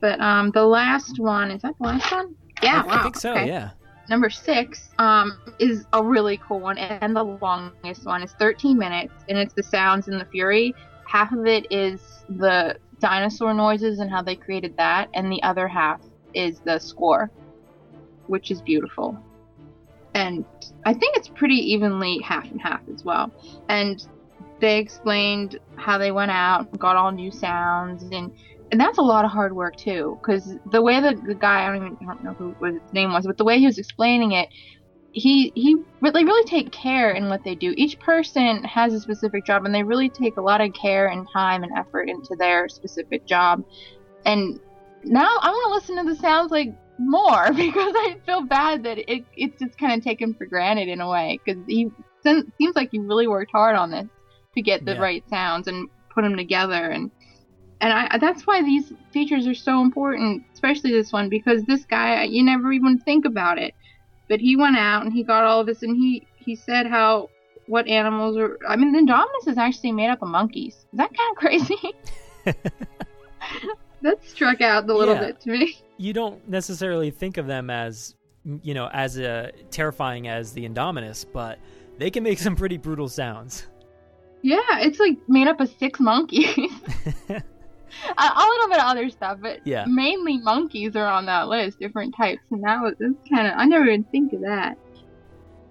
But 0.00 0.18
um, 0.18 0.50
the 0.52 0.64
last 0.64 1.20
one 1.20 1.50
is 1.50 1.60
that 1.60 1.74
the 1.78 1.86
last 1.86 2.10
one? 2.10 2.34
Yeah, 2.62 2.82
I, 2.82 2.86
wow. 2.86 3.00
I 3.00 3.02
think 3.02 3.16
so. 3.16 3.32
okay. 3.32 3.48
Yeah. 3.48 3.72
Number 4.08 4.30
six 4.30 4.88
um, 4.98 5.38
is 5.58 5.84
a 5.92 6.02
really 6.02 6.38
cool 6.38 6.60
one, 6.60 6.78
and 6.78 7.14
the 7.14 7.22
longest 7.22 8.06
one 8.06 8.22
is 8.22 8.32
13 8.32 8.78
minutes, 8.78 9.12
and 9.28 9.36
it's 9.36 9.52
the 9.52 9.62
sounds 9.62 10.08
and 10.08 10.18
the 10.18 10.24
fury. 10.24 10.74
Half 11.06 11.32
of 11.32 11.46
it 11.46 11.70
is 11.70 12.00
the 12.30 12.78
dinosaur 12.98 13.52
noises 13.52 13.98
and 13.98 14.10
how 14.10 14.22
they 14.22 14.36
created 14.36 14.74
that, 14.78 15.10
and 15.12 15.30
the 15.30 15.42
other 15.42 15.68
half 15.68 16.00
is 16.32 16.60
the 16.60 16.78
score, 16.78 17.30
which 18.26 18.50
is 18.50 18.62
beautiful. 18.62 19.22
And 20.14 20.44
I 20.84 20.92
think 20.92 21.16
it's 21.16 21.28
pretty 21.28 21.72
evenly 21.72 22.20
half 22.24 22.50
and 22.50 22.60
half 22.60 22.80
as 22.92 23.04
well. 23.04 23.32
And 23.68 24.04
they 24.60 24.78
explained 24.78 25.58
how 25.76 25.98
they 25.98 26.12
went 26.12 26.30
out 26.30 26.70
got 26.78 26.96
all 26.96 27.10
new 27.10 27.30
sounds 27.30 28.02
and 28.02 28.30
and 28.70 28.80
that's 28.80 28.98
a 28.98 29.02
lot 29.02 29.24
of 29.24 29.30
hard 29.30 29.54
work 29.54 29.74
too 29.76 30.18
because 30.20 30.54
the 30.70 30.82
way 30.82 31.00
that 31.00 31.16
the 31.26 31.34
guy 31.34 31.64
I 31.64 31.66
don't 31.66 31.76
even 31.76 31.98
I 32.02 32.04
don't 32.12 32.24
know 32.24 32.34
who 32.34 32.54
his 32.64 32.92
name 32.92 33.12
was 33.12 33.26
but 33.26 33.36
the 33.38 33.44
way 33.44 33.58
he 33.58 33.66
was 33.66 33.78
explaining 33.78 34.32
it 34.32 34.48
he 35.12 35.50
he 35.54 35.76
they 36.02 36.24
really 36.24 36.48
take 36.48 36.70
care 36.70 37.10
in 37.10 37.28
what 37.28 37.42
they 37.44 37.54
do 37.54 37.74
each 37.76 37.98
person 38.00 38.62
has 38.64 38.94
a 38.94 39.00
specific 39.00 39.44
job 39.44 39.64
and 39.64 39.74
they 39.74 39.82
really 39.82 40.10
take 40.10 40.36
a 40.36 40.42
lot 40.42 40.60
of 40.60 40.72
care 40.80 41.08
and 41.08 41.26
time 41.32 41.62
and 41.62 41.72
effort 41.76 42.08
into 42.08 42.36
their 42.38 42.68
specific 42.68 43.26
job 43.26 43.62
and 44.24 44.60
now 45.02 45.26
I 45.40 45.50
want 45.50 45.68
to 45.68 45.74
listen 45.74 46.04
to 46.04 46.14
the 46.14 46.20
sounds 46.20 46.52
like 46.52 46.68
more 47.00 47.52
because 47.56 47.92
I 47.96 48.16
feel 48.26 48.42
bad 48.42 48.84
that 48.84 48.98
it 48.98 49.24
it's 49.36 49.58
just 49.58 49.78
kind 49.78 49.92
of 49.92 50.04
taken 50.04 50.34
for 50.34 50.46
granted 50.46 50.88
in 50.88 51.00
a 51.00 51.08
way 51.08 51.40
because 51.44 51.62
he 51.66 51.88
seems 52.22 52.76
like 52.76 52.90
he 52.92 52.98
really 52.98 53.26
worked 53.26 53.50
hard 53.52 53.74
on 53.76 53.90
this 53.90 54.06
to 54.54 54.62
get 54.62 54.84
the 54.84 54.92
Yeah. 54.92 55.00
right 55.00 55.24
sounds 55.28 55.66
and 55.66 55.88
put 56.14 56.22
them 56.22 56.36
together 56.36 56.90
and 56.90 57.10
and 57.80 57.92
I 57.92 58.18
that's 58.18 58.46
why 58.46 58.62
these 58.62 58.92
features 59.10 59.46
are 59.46 59.54
so 59.54 59.80
important, 59.80 60.42
especially 60.52 60.92
this 60.92 61.12
one 61.12 61.30
because 61.30 61.62
this 61.64 61.84
guy 61.86 62.24
you 62.24 62.44
never 62.44 62.72
even 62.72 62.98
think 62.98 63.24
about 63.24 63.56
it, 63.56 63.72
but 64.28 64.38
he 64.40 64.54
went 64.54 64.76
out 64.76 65.02
and 65.02 65.12
he 65.12 65.24
got 65.24 65.44
all 65.44 65.60
of 65.60 65.66
this 65.66 65.82
and 65.82 65.96
he 65.96 66.26
he 66.36 66.54
said 66.54 66.86
how 66.86 67.28
what 67.66 67.86
animals 67.88 68.36
are. 68.36 68.58
I 68.68 68.76
mean, 68.76 68.92
the 68.92 68.98
Indominus 68.98 69.48
is 69.50 69.56
actually 69.56 69.92
made 69.92 70.10
up 70.10 70.20
of 70.22 70.28
monkeys. 70.28 70.74
Is 70.74 70.98
that 70.98 71.10
kind 71.16 71.30
of 71.30 71.36
crazy? 72.44 72.54
that 74.02 74.24
struck 74.24 74.60
out 74.60 74.88
a 74.88 74.94
little 74.94 75.14
Yeah. 75.14 75.20
bit 75.20 75.40
to 75.42 75.50
me. 75.50 75.76
You 76.00 76.14
don't 76.14 76.48
necessarily 76.48 77.10
think 77.10 77.36
of 77.36 77.46
them 77.46 77.68
as, 77.68 78.14
you 78.62 78.72
know, 78.72 78.88
as 78.90 79.18
uh, 79.18 79.50
terrifying 79.70 80.28
as 80.28 80.52
the 80.54 80.66
Indominus, 80.66 81.26
but 81.30 81.58
they 81.98 82.10
can 82.10 82.22
make 82.22 82.38
some 82.38 82.56
pretty 82.56 82.78
brutal 82.78 83.06
sounds. 83.06 83.66
Yeah, 84.40 84.58
it's 84.78 84.98
like 84.98 85.18
made 85.28 85.46
up 85.46 85.60
of 85.60 85.68
six 85.78 86.00
monkeys. 86.00 86.46
a, 87.28 87.42
a 88.22 88.46
little 88.48 88.68
bit 88.68 88.78
of 88.78 88.84
other 88.86 89.10
stuff, 89.10 89.38
but 89.42 89.60
Yeah. 89.66 89.84
mainly 89.86 90.38
monkeys 90.38 90.96
are 90.96 91.04
on 91.06 91.26
that 91.26 91.48
list, 91.48 91.78
different 91.78 92.14
types, 92.16 92.40
and 92.50 92.62
that 92.64 92.80
was 92.80 92.94
kind 93.30 93.46
of 93.48 93.52
I 93.58 93.66
never 93.66 93.84
even 93.84 94.04
think 94.04 94.32
of 94.32 94.40
that. 94.40 94.78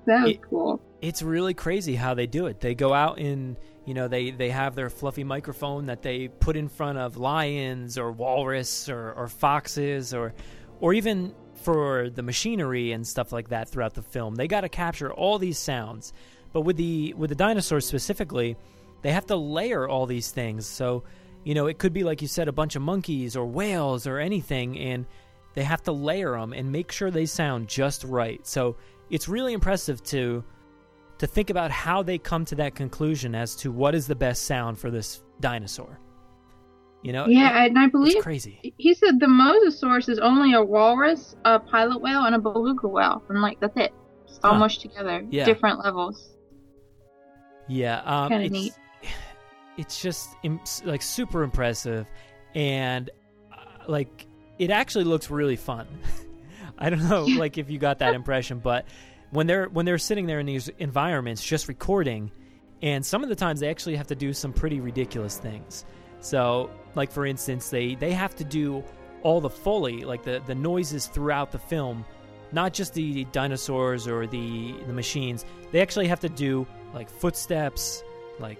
That 0.05 0.21
was 0.23 0.31
It- 0.33 0.41
cool. 0.43 0.79
It's 1.01 1.23
really 1.23 1.53
crazy 1.53 1.95
how 1.95 2.13
they 2.13 2.27
do 2.27 2.45
it. 2.47 2.59
They 2.59 2.75
go 2.75 2.93
out 2.93 3.17
and, 3.19 3.55
you 3.89 3.95
know, 3.95 4.07
they, 4.07 4.29
they 4.29 4.51
have 4.51 4.75
their 4.75 4.91
fluffy 4.91 5.23
microphone 5.23 5.87
that 5.87 6.03
they 6.03 6.27
put 6.27 6.55
in 6.55 6.69
front 6.69 6.99
of 6.99 7.17
lions 7.17 7.97
or 7.97 8.11
walrus 8.11 8.87
or, 8.87 9.13
or 9.13 9.27
foxes 9.27 10.13
or 10.13 10.35
or 10.79 10.93
even 10.93 11.33
for 11.63 12.11
the 12.11 12.21
machinery 12.21 12.91
and 12.91 13.05
stuff 13.05 13.31
like 13.31 13.49
that 13.49 13.67
throughout 13.67 13.95
the 13.95 14.03
film. 14.03 14.35
They 14.35 14.47
got 14.47 14.61
to 14.61 14.69
capture 14.69 15.11
all 15.11 15.39
these 15.39 15.57
sounds. 15.57 16.13
But 16.53 16.61
with 16.61 16.77
the 16.77 17.15
with 17.17 17.31
the 17.31 17.35
dinosaurs 17.35 17.83
specifically, 17.83 18.57
they 19.01 19.11
have 19.11 19.25
to 19.25 19.35
layer 19.35 19.89
all 19.89 20.05
these 20.05 20.29
things. 20.29 20.67
So, 20.67 21.03
you 21.43 21.55
know, 21.55 21.65
it 21.65 21.79
could 21.79 21.91
be 21.91 22.03
like 22.03 22.21
you 22.21 22.27
said 22.27 22.47
a 22.47 22.51
bunch 22.51 22.75
of 22.75 22.83
monkeys 22.83 23.35
or 23.35 23.47
whales 23.47 24.05
or 24.05 24.19
anything 24.19 24.77
and 24.77 25.07
they 25.55 25.63
have 25.63 25.81
to 25.85 25.91
layer 25.91 26.39
them 26.39 26.53
and 26.53 26.71
make 26.71 26.91
sure 26.91 27.09
they 27.09 27.25
sound 27.25 27.67
just 27.67 28.03
right. 28.03 28.45
So, 28.45 28.77
it's 29.09 29.27
really 29.27 29.53
impressive 29.53 30.03
to 30.03 30.43
to 31.19 31.27
think 31.27 31.49
about 31.49 31.69
how 31.71 32.01
they 32.03 32.17
come 32.17 32.43
to 32.45 32.55
that 32.55 32.75
conclusion 32.75 33.35
as 33.35 33.55
to 33.57 33.71
what 33.71 33.93
is 33.95 34.07
the 34.07 34.15
best 34.15 34.43
sound 34.45 34.79
for 34.79 34.89
this 34.89 35.21
dinosaur. 35.39 35.99
You 37.01 37.13
know, 37.13 37.27
Yeah, 37.27 37.63
and 37.63 37.79
I 37.79 37.87
believe 37.87 38.15
it's 38.15 38.23
crazy. 38.23 38.59
he 38.77 38.93
said 38.93 39.19
the 39.21 39.25
mosasaurus 39.27 40.09
is 40.09 40.19
only 40.19 40.53
a 40.53 40.61
walrus, 40.63 41.35
a 41.45 41.57
pilot 41.59 42.01
whale, 42.01 42.25
and 42.25 42.35
a 42.35 42.39
beluga 42.39 42.87
whale, 42.89 43.23
and 43.29 43.41
like 43.41 43.59
that's 43.61 43.77
it. 43.77 43.93
It's 44.25 44.39
all 44.43 44.53
Huh. 44.53 44.59
mushed 44.59 44.81
together, 44.81 45.25
Yeah. 45.29 45.45
different 45.45 45.79
levels. 45.83 46.29
Yeah, 47.67 48.01
um, 48.03 48.29
Kinda 48.29 48.45
it's, 48.45 48.51
neat. 48.51 48.73
It's 49.77 50.01
just 50.01 50.27
like 50.83 51.01
super 51.01 51.41
impressive, 51.41 52.05
and 52.53 53.09
uh, 53.53 53.55
like 53.87 54.27
it 54.57 54.71
actually 54.71 55.05
looks 55.05 55.29
really 55.29 55.55
fun. 55.55 55.87
I 56.77 56.89
don't 56.89 57.07
know, 57.07 57.23
like 57.25 57.57
if 57.57 57.69
you 57.69 57.77
got 57.79 57.99
that 57.99 58.13
impression, 58.21 58.59
but 58.59 58.85
when 59.31 59.47
they're 59.47 59.67
when 59.67 59.85
they're 59.85 59.97
sitting 59.97 60.25
there 60.25 60.39
in 60.39 60.45
these 60.45 60.69
environments 60.79 61.43
just 61.43 61.67
recording, 61.67 62.31
and 62.81 63.05
some 63.05 63.23
of 63.23 63.29
the 63.29 63.35
times 63.35 63.59
they 63.59 63.69
actually 63.69 63.95
have 63.95 64.07
to 64.07 64.15
do 64.15 64.33
some 64.33 64.53
pretty 64.53 64.79
ridiculous 64.79 65.37
things. 65.37 65.85
So, 66.21 66.69
like 66.95 67.11
for 67.11 67.25
instance, 67.25 67.69
they 67.69 67.95
they 67.95 68.11
have 68.11 68.35
to 68.37 68.43
do 68.43 68.83
all 69.23 69.41
the 69.41 69.49
foley, 69.49 70.03
like 70.05 70.23
the 70.23 70.41
the 70.45 70.55
noises 70.55 71.07
throughout 71.07 71.51
the 71.51 71.59
film, 71.59 72.05
not 72.51 72.73
just 72.73 72.93
the 72.93 73.25
dinosaurs 73.25 74.07
or 74.07 74.27
the 74.27 74.73
the 74.87 74.93
machines. 74.93 75.45
They 75.71 75.81
actually 75.81 76.07
have 76.07 76.19
to 76.21 76.29
do 76.29 76.65
like 76.93 77.09
footsteps, 77.09 78.03
like 78.39 78.59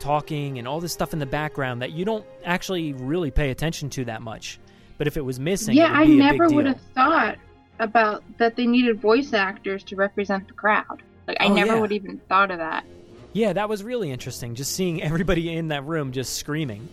talking 0.00 0.58
and 0.58 0.68
all 0.68 0.80
this 0.80 0.92
stuff 0.92 1.12
in 1.12 1.18
the 1.18 1.26
background 1.26 1.82
that 1.82 1.92
you 1.92 2.04
don't 2.04 2.24
actually 2.44 2.92
really 2.92 3.30
pay 3.30 3.50
attention 3.50 3.90
to 3.90 4.04
that 4.06 4.22
much. 4.22 4.58
But 4.96 5.06
if 5.06 5.16
it 5.16 5.24
was 5.24 5.38
missing, 5.38 5.76
it 5.76 5.78
yeah, 5.78 5.90
would 5.98 6.08
I 6.08 6.12
never 6.12 6.48
would 6.48 6.66
have 6.66 6.80
thought 6.94 7.38
about 7.80 8.22
that 8.38 8.56
they 8.56 8.66
needed 8.66 9.00
voice 9.00 9.32
actors 9.32 9.82
to 9.84 9.96
represent 9.96 10.46
the 10.48 10.54
crowd. 10.54 11.02
Like 11.26 11.36
I 11.40 11.46
Oh, 11.46 11.54
never 11.54 11.74
yeah. 11.74 11.80
would 11.80 11.92
even 11.92 12.18
thought 12.28 12.50
of 12.50 12.58
that. 12.58 12.84
Yeah, 13.32 13.52
that 13.52 13.68
was 13.68 13.82
really 13.84 14.10
interesting. 14.10 14.54
Just 14.54 14.72
seeing 14.74 15.02
everybody 15.10 15.54
in 15.54 15.68
that 15.68 15.84
room 15.84 16.12
just 16.12 16.34
screaming. 16.34 16.88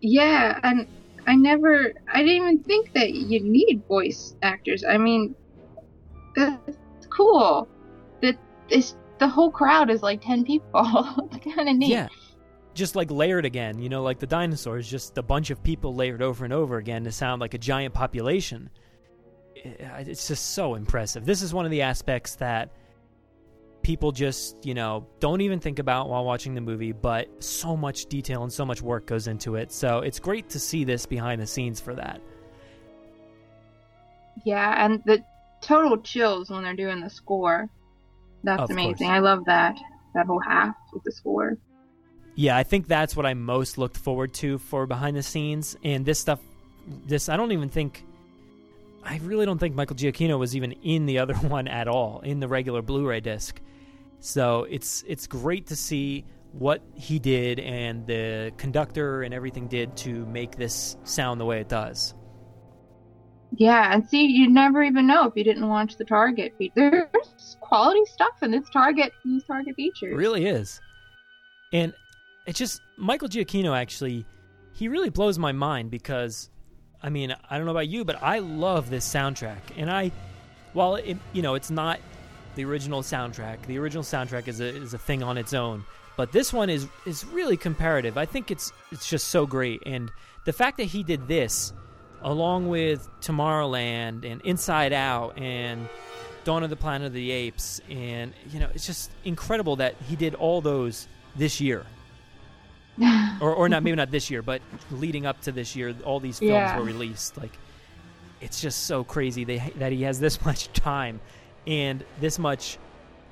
Yeah, 0.00 0.58
and 0.62 0.86
I 1.26 1.34
never, 1.34 1.92
I 2.12 2.18
didn't 2.22 2.36
even 2.36 2.58
think 2.62 2.92
that 2.92 3.12
you 3.14 3.40
need 3.40 3.82
voice 3.88 4.34
actors. 4.42 4.84
I 4.84 4.98
mean, 4.98 5.34
that's 6.34 7.06
cool. 7.10 7.68
That 8.22 8.36
is 8.68 8.94
the 9.18 9.28
whole 9.28 9.50
crowd 9.50 9.90
is 9.90 10.02
like 10.02 10.20
ten 10.22 10.44
people. 10.44 10.82
kind 11.54 11.68
of 11.68 11.76
neat. 11.76 11.88
Yeah. 11.90 12.08
Just 12.74 12.94
like 12.94 13.10
layered 13.10 13.46
again, 13.46 13.80
you 13.80 13.88
know, 13.88 14.02
like 14.02 14.18
the 14.18 14.26
dinosaurs, 14.26 14.86
just 14.90 15.16
a 15.16 15.22
bunch 15.22 15.48
of 15.50 15.62
people 15.62 15.94
layered 15.94 16.20
over 16.20 16.44
and 16.44 16.52
over 16.52 16.76
again 16.76 17.04
to 17.04 17.12
sound 17.12 17.40
like 17.40 17.54
a 17.54 17.58
giant 17.58 17.94
population. 17.94 18.68
It's 19.98 20.28
just 20.28 20.54
so 20.54 20.74
impressive. 20.74 21.24
This 21.24 21.42
is 21.42 21.52
one 21.54 21.64
of 21.64 21.70
the 21.70 21.82
aspects 21.82 22.36
that 22.36 22.70
people 23.82 24.10
just, 24.12 24.64
you 24.66 24.74
know, 24.74 25.06
don't 25.20 25.40
even 25.40 25.60
think 25.60 25.78
about 25.78 26.08
while 26.08 26.24
watching 26.24 26.54
the 26.54 26.60
movie, 26.60 26.92
but 26.92 27.28
so 27.42 27.76
much 27.76 28.06
detail 28.06 28.42
and 28.42 28.52
so 28.52 28.64
much 28.64 28.82
work 28.82 29.06
goes 29.06 29.28
into 29.28 29.54
it. 29.54 29.70
So 29.72 30.00
it's 30.00 30.18
great 30.18 30.48
to 30.50 30.58
see 30.58 30.84
this 30.84 31.06
behind 31.06 31.40
the 31.40 31.46
scenes 31.46 31.80
for 31.80 31.94
that. 31.94 32.20
Yeah, 34.44 34.84
and 34.84 35.02
the 35.06 35.24
total 35.60 35.98
chills 35.98 36.50
when 36.50 36.62
they're 36.62 36.74
doing 36.74 37.00
the 37.00 37.10
score. 37.10 37.68
That's 38.44 38.62
Of 38.62 38.70
amazing. 38.70 39.06
course. 39.06 39.10
I 39.10 39.18
love 39.20 39.44
that. 39.46 39.76
That 40.14 40.26
whole 40.26 40.40
half 40.40 40.74
with 40.92 41.02
the 41.04 41.12
score. 41.12 41.56
Yeah, 42.34 42.56
I 42.56 42.62
think 42.62 42.86
that's 42.86 43.16
what 43.16 43.24
I 43.24 43.34
most 43.34 43.78
looked 43.78 43.96
forward 43.96 44.34
to 44.34 44.58
for 44.58 44.86
behind 44.86 45.16
the 45.16 45.22
scenes. 45.22 45.76
And 45.82 46.04
this 46.04 46.18
stuff, 46.20 46.40
this, 47.06 47.28
I 47.28 47.36
don't 47.36 47.52
even 47.52 47.68
think, 47.68 48.04
I 49.06 49.20
really 49.22 49.46
don't 49.46 49.58
think 49.58 49.74
Michael 49.74 49.96
Giacchino 49.96 50.38
was 50.38 50.56
even 50.56 50.72
in 50.72 51.06
the 51.06 51.18
other 51.18 51.34
one 51.36 51.68
at 51.68 51.88
all, 51.88 52.20
in 52.20 52.40
the 52.40 52.48
regular 52.48 52.82
Blu 52.82 53.06
ray 53.06 53.20
disc. 53.20 53.60
So 54.18 54.66
it's 54.68 55.04
it's 55.06 55.26
great 55.26 55.66
to 55.68 55.76
see 55.76 56.24
what 56.52 56.82
he 56.94 57.18
did 57.18 57.60
and 57.60 58.06
the 58.06 58.52
conductor 58.56 59.22
and 59.22 59.32
everything 59.32 59.68
did 59.68 59.96
to 59.98 60.24
make 60.26 60.56
this 60.56 60.96
sound 61.04 61.40
the 61.40 61.44
way 61.44 61.60
it 61.60 61.68
does. 61.68 62.14
Yeah, 63.52 63.92
and 63.92 64.06
see, 64.06 64.26
you'd 64.26 64.50
never 64.50 64.82
even 64.82 65.06
know 65.06 65.26
if 65.26 65.34
you 65.36 65.44
didn't 65.44 65.68
watch 65.68 65.96
the 65.96 66.04
Target 66.04 66.54
feature. 66.58 67.08
There's 67.12 67.56
quality 67.60 68.04
stuff 68.06 68.42
in 68.42 68.50
this 68.50 68.68
Target 68.72 69.12
these 69.24 69.44
Target 69.44 69.76
features. 69.76 70.12
It 70.12 70.16
really 70.16 70.46
is. 70.46 70.80
And 71.72 71.94
it's 72.46 72.58
just 72.58 72.80
Michael 72.98 73.28
Giacchino 73.28 73.76
actually 73.76 74.26
he 74.72 74.88
really 74.88 75.08
blows 75.08 75.38
my 75.38 75.52
mind 75.52 75.90
because 75.90 76.50
I 77.02 77.10
mean, 77.10 77.34
I 77.50 77.56
don't 77.56 77.66
know 77.66 77.72
about 77.72 77.88
you, 77.88 78.04
but 78.04 78.22
I 78.22 78.38
love 78.38 78.90
this 78.90 79.06
soundtrack. 79.06 79.58
And 79.76 79.90
I 79.90 80.12
while 80.72 80.96
it 80.96 81.16
you 81.32 81.42
know, 81.42 81.54
it's 81.54 81.70
not 81.70 82.00
the 82.54 82.64
original 82.64 83.02
soundtrack. 83.02 83.62
The 83.66 83.78
original 83.78 84.02
soundtrack 84.02 84.48
is 84.48 84.60
a 84.60 84.66
is 84.66 84.94
a 84.94 84.98
thing 84.98 85.22
on 85.22 85.38
its 85.38 85.54
own. 85.54 85.84
But 86.16 86.32
this 86.32 86.52
one 86.52 86.70
is 86.70 86.88
is 87.04 87.24
really 87.26 87.56
comparative. 87.56 88.16
I 88.16 88.26
think 88.26 88.50
it's 88.50 88.72
it's 88.90 89.08
just 89.08 89.28
so 89.28 89.46
great 89.46 89.82
and 89.86 90.10
the 90.44 90.52
fact 90.52 90.78
that 90.78 90.84
he 90.84 91.02
did 91.02 91.28
this 91.28 91.72
along 92.22 92.68
with 92.68 93.08
Tomorrowland 93.20 94.24
and 94.24 94.40
Inside 94.42 94.92
Out 94.92 95.38
and 95.38 95.88
Dawn 96.44 96.62
of 96.62 96.70
the 96.70 96.76
Planet 96.76 97.08
of 97.08 97.12
the 97.12 97.30
Apes 97.30 97.80
and 97.90 98.32
you 98.50 98.60
know, 98.60 98.68
it's 98.74 98.86
just 98.86 99.10
incredible 99.24 99.76
that 99.76 99.96
he 100.08 100.16
did 100.16 100.34
all 100.34 100.60
those 100.60 101.08
this 101.36 101.60
year. 101.60 101.84
or, 103.40 103.54
or 103.54 103.68
not 103.68 103.82
maybe 103.82 103.96
not 103.96 104.10
this 104.10 104.30
year, 104.30 104.42
but 104.42 104.62
leading 104.90 105.26
up 105.26 105.40
to 105.42 105.52
this 105.52 105.76
year, 105.76 105.94
all 106.04 106.20
these 106.20 106.38
films 106.38 106.52
Yeah. 106.52 106.76
were 106.76 106.82
released. 106.82 107.36
Like, 107.36 107.52
it's 108.40 108.60
just 108.60 108.84
so 108.84 109.04
crazy 109.04 109.44
they, 109.44 109.58
that 109.76 109.92
he 109.92 110.02
has 110.02 110.20
this 110.20 110.44
much 110.44 110.72
time 110.72 111.20
and 111.66 112.04
this 112.20 112.38
much 112.38 112.78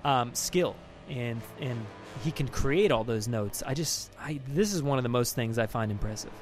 um, 0.05 0.35
skill, 0.35 0.77
and 1.09 1.41
and 1.61 1.87
he 2.25 2.31
can 2.31 2.49
create 2.49 2.93
all 2.93 3.05
those 3.05 3.27
notes. 3.27 3.63
I 3.67 3.75
just, 3.75 4.13
I 4.21 4.41
this 4.49 4.73
is 4.73 4.83
one 4.83 4.99
of 4.99 5.03
the 5.03 5.09
most 5.09 5.35
things 5.35 5.59
I 5.59 5.67
find 5.67 5.91
impressive. 5.91 6.33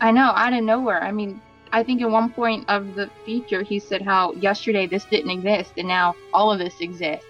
I 0.00 0.10
know, 0.10 0.32
out 0.34 0.52
of 0.52 0.62
nowhere. 0.64 1.02
I 1.02 1.12
mean, 1.12 1.40
I 1.72 1.82
think 1.82 2.02
at 2.02 2.10
one 2.10 2.30
point 2.30 2.68
of 2.68 2.94
the 2.94 3.08
feature, 3.24 3.62
he 3.62 3.78
said 3.78 4.02
how 4.02 4.32
yesterday 4.34 4.86
this 4.86 5.04
didn't 5.04 5.30
exist, 5.30 5.72
and 5.76 5.88
now 5.88 6.14
all 6.32 6.50
of 6.52 6.58
this 6.58 6.74
exists, 6.80 7.26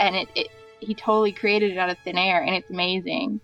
and 0.00 0.14
it, 0.14 0.28
it 0.34 0.48
he 0.84 0.94
totally 0.94 1.32
created 1.32 1.72
it 1.72 1.78
out 1.78 1.90
of 1.90 1.96
thin 2.04 2.18
air, 2.18 2.42
and 2.42 2.54
it's 2.54 2.70
amazing. 2.70 3.40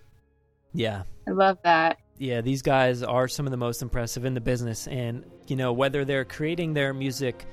Yeah, 0.72 1.03
I 1.26 1.31
love 1.33 1.59
that. 1.64 1.98
yeah, 2.18 2.42
these 2.42 2.62
guys 2.62 3.03
are 3.03 3.26
some 3.29 3.46
of 3.46 3.50
the 3.50 3.57
most 3.57 3.81
impressive 3.83 4.24
in 4.24 4.35
the 4.35 4.40
business. 4.40 4.87
And, 4.87 5.24
you 5.46 5.57
know, 5.57 5.72
whether 5.72 6.05
they're 6.05 6.26
creating 6.26 6.74
their 6.74 6.92
music 6.92 7.46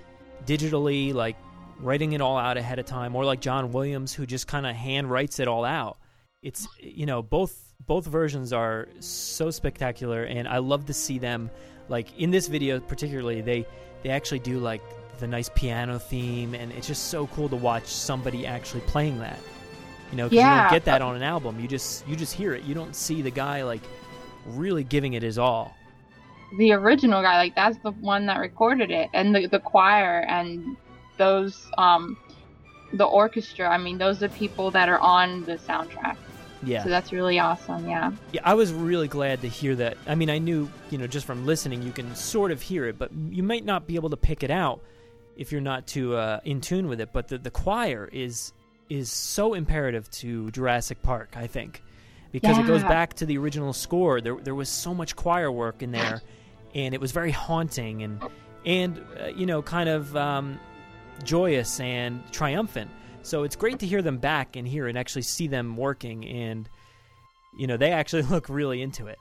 digitally, 0.46 1.14
like 1.14 1.38
writing 1.80 2.12
it 2.12 2.22
all 2.22 2.38
out 2.38 2.58
ahead 2.58 2.78
of 2.78 2.86
time, 2.86 3.16
or 3.16 3.24
like 3.26 3.40
John 3.40 3.72
Williams, 3.72 4.14
who 4.14 4.26
just 4.26 4.46
kind 4.48 4.66
of 4.68 4.76
hand 4.76 5.10
writes 5.10 5.40
it 5.40 5.48
all 5.48 5.64
out, 5.64 5.98
it's, 6.44 6.68
you 6.80 7.06
know, 7.06 7.22
both. 7.22 7.64
Both 7.86 8.08
versions 8.08 8.52
are 8.54 8.88
so 9.00 9.52
spectacular, 9.52 10.24
and 10.24 10.48
I 10.48 10.58
love 10.58 10.88
to 10.88 10.94
see 10.94 11.20
them. 11.20 11.52
Like 11.90 12.20
in 12.20 12.32
this 12.32 12.48
video, 12.48 12.80
particularly, 12.80 13.42
they 13.42 13.68
they 14.02 14.10
actually 14.10 14.40
do 14.40 14.58
like 14.60 14.82
the 15.20 15.28
nice 15.28 15.50
piano 15.54 16.00
theme, 16.00 16.56
and 16.56 16.72
it's 16.74 16.88
just 16.88 17.10
so 17.10 17.28
cool 17.28 17.48
to 17.50 17.56
watch 17.56 17.86
somebody 17.86 18.48
actually 18.48 18.82
playing 18.82 19.20
that. 19.20 19.40
You 20.12 20.18
know, 20.18 20.24
'cause 20.26 20.34
you 20.34 20.40
Yeah. 20.40 20.62
don't 20.64 20.72
get 20.72 20.86
that 20.86 21.02
on 21.02 21.16
an 21.16 21.24
album. 21.24 21.60
You 21.60 21.68
just 21.68 22.08
you 22.08 22.16
just 22.16 22.34
hear 22.34 22.54
it. 22.54 22.64
You 22.64 22.74
don't 22.74 22.96
see 22.96 23.22
the 23.22 23.32
guy 23.32 23.64
like 23.64 23.82
really 24.46 24.84
giving 24.84 25.14
it 25.14 25.24
his 25.24 25.38
all. 25.38 25.76
The 26.58 26.72
original 26.72 27.22
guy, 27.22 27.38
like 27.38 27.56
that's 27.56 27.78
the 27.80 27.92
one 27.92 28.26
that 28.28 28.40
recorded 28.40 28.90
it, 28.90 29.10
and 29.14 29.36
the 29.36 29.48
the 29.48 29.60
choir 29.60 30.20
and 30.28 30.78
those 31.18 31.70
um 31.78 32.18
the 32.94 33.04
orchestra. 33.04 33.68
I 33.68 33.78
mean, 33.78 33.98
those 33.98 34.24
are 34.24 34.30
people 34.30 34.72
that 34.72 34.88
are 34.88 35.00
on 35.00 35.44
the 35.44 35.56
soundtrack. 35.58 36.16
Yeah. 36.64 36.84
So 36.84 36.90
that's 36.90 37.12
really 37.12 37.38
awesome. 37.38 37.88
Yeah. 37.88 38.12
Yeah, 38.32 38.42
I 38.46 38.54
was 38.54 38.72
really 38.74 39.08
glad 39.10 39.42
to 39.42 39.48
hear 39.50 39.76
that. 39.76 39.98
I 40.08 40.16
mean, 40.16 40.30
I 40.30 40.38
knew, 40.40 40.70
you 40.90 40.98
know, 40.98 41.06
just 41.06 41.26
from 41.26 41.46
listening, 41.46 41.84
you 41.84 41.92
can 41.92 42.16
sort 42.16 42.50
of 42.52 42.62
hear 42.62 42.86
it, 42.86 42.98
but 42.98 43.12
you 43.14 43.44
might 43.44 43.64
not 43.66 43.86
be 43.86 43.96
able 43.96 44.10
to 44.10 44.18
pick 44.18 44.42
it 44.42 44.50
out 44.50 44.80
if 45.36 45.52
you're 45.52 45.62
not 45.62 45.86
too 45.86 46.16
uh, 46.16 46.40
in 46.46 46.62
tune 46.62 46.88
with 46.88 47.00
it. 47.02 47.10
But 47.14 47.28
the, 47.28 47.38
the 47.38 47.52
choir 47.52 48.10
is 48.12 48.54
is 48.90 49.12
so 49.12 49.54
imperative 49.54 50.10
to 50.12 50.50
Jurassic 50.52 51.02
Park, 51.02 51.36
I 51.36 51.48
think, 51.48 51.84
because 52.32 52.58
it 52.58 52.68
goes 52.68 52.84
back 52.84 53.16
to 53.16 53.26
the 53.26 53.38
original 53.38 53.74
score. 53.74 54.22
There 54.22 54.36
there 54.36 54.56
was 54.56 54.70
so 54.70 54.94
much 54.94 55.16
choir 55.16 55.52
work 55.52 55.82
in 55.82 55.92
there, 55.92 56.22
and 56.74 56.94
it 56.94 57.02
was 57.02 57.12
very 57.12 57.32
haunting 57.32 58.04
and 58.04 58.22
and 58.66 59.04
uh, 59.22 59.28
you 59.28 59.46
know, 59.46 59.62
kind 59.62 59.90
of 59.90 60.16
um, 60.16 60.60
joyous 61.24 61.80
and 61.80 62.22
triumphant. 62.32 62.92
So 63.24 63.44
it's 63.44 63.56
great 63.56 63.80
to 63.80 63.86
hear 63.86 64.02
them 64.02 64.18
back 64.18 64.56
and 64.56 64.68
hear 64.68 64.88
and 64.88 64.98
actually 64.98 65.24
see 65.24 65.48
them 65.48 65.76
working 65.76 66.26
and 66.26 66.70
you 67.58 67.68
know 67.68 67.76
they 67.76 67.92
actually 67.92 68.22
look 68.34 68.50
really 68.50 68.82
into 68.82 69.08
it. 69.08 69.20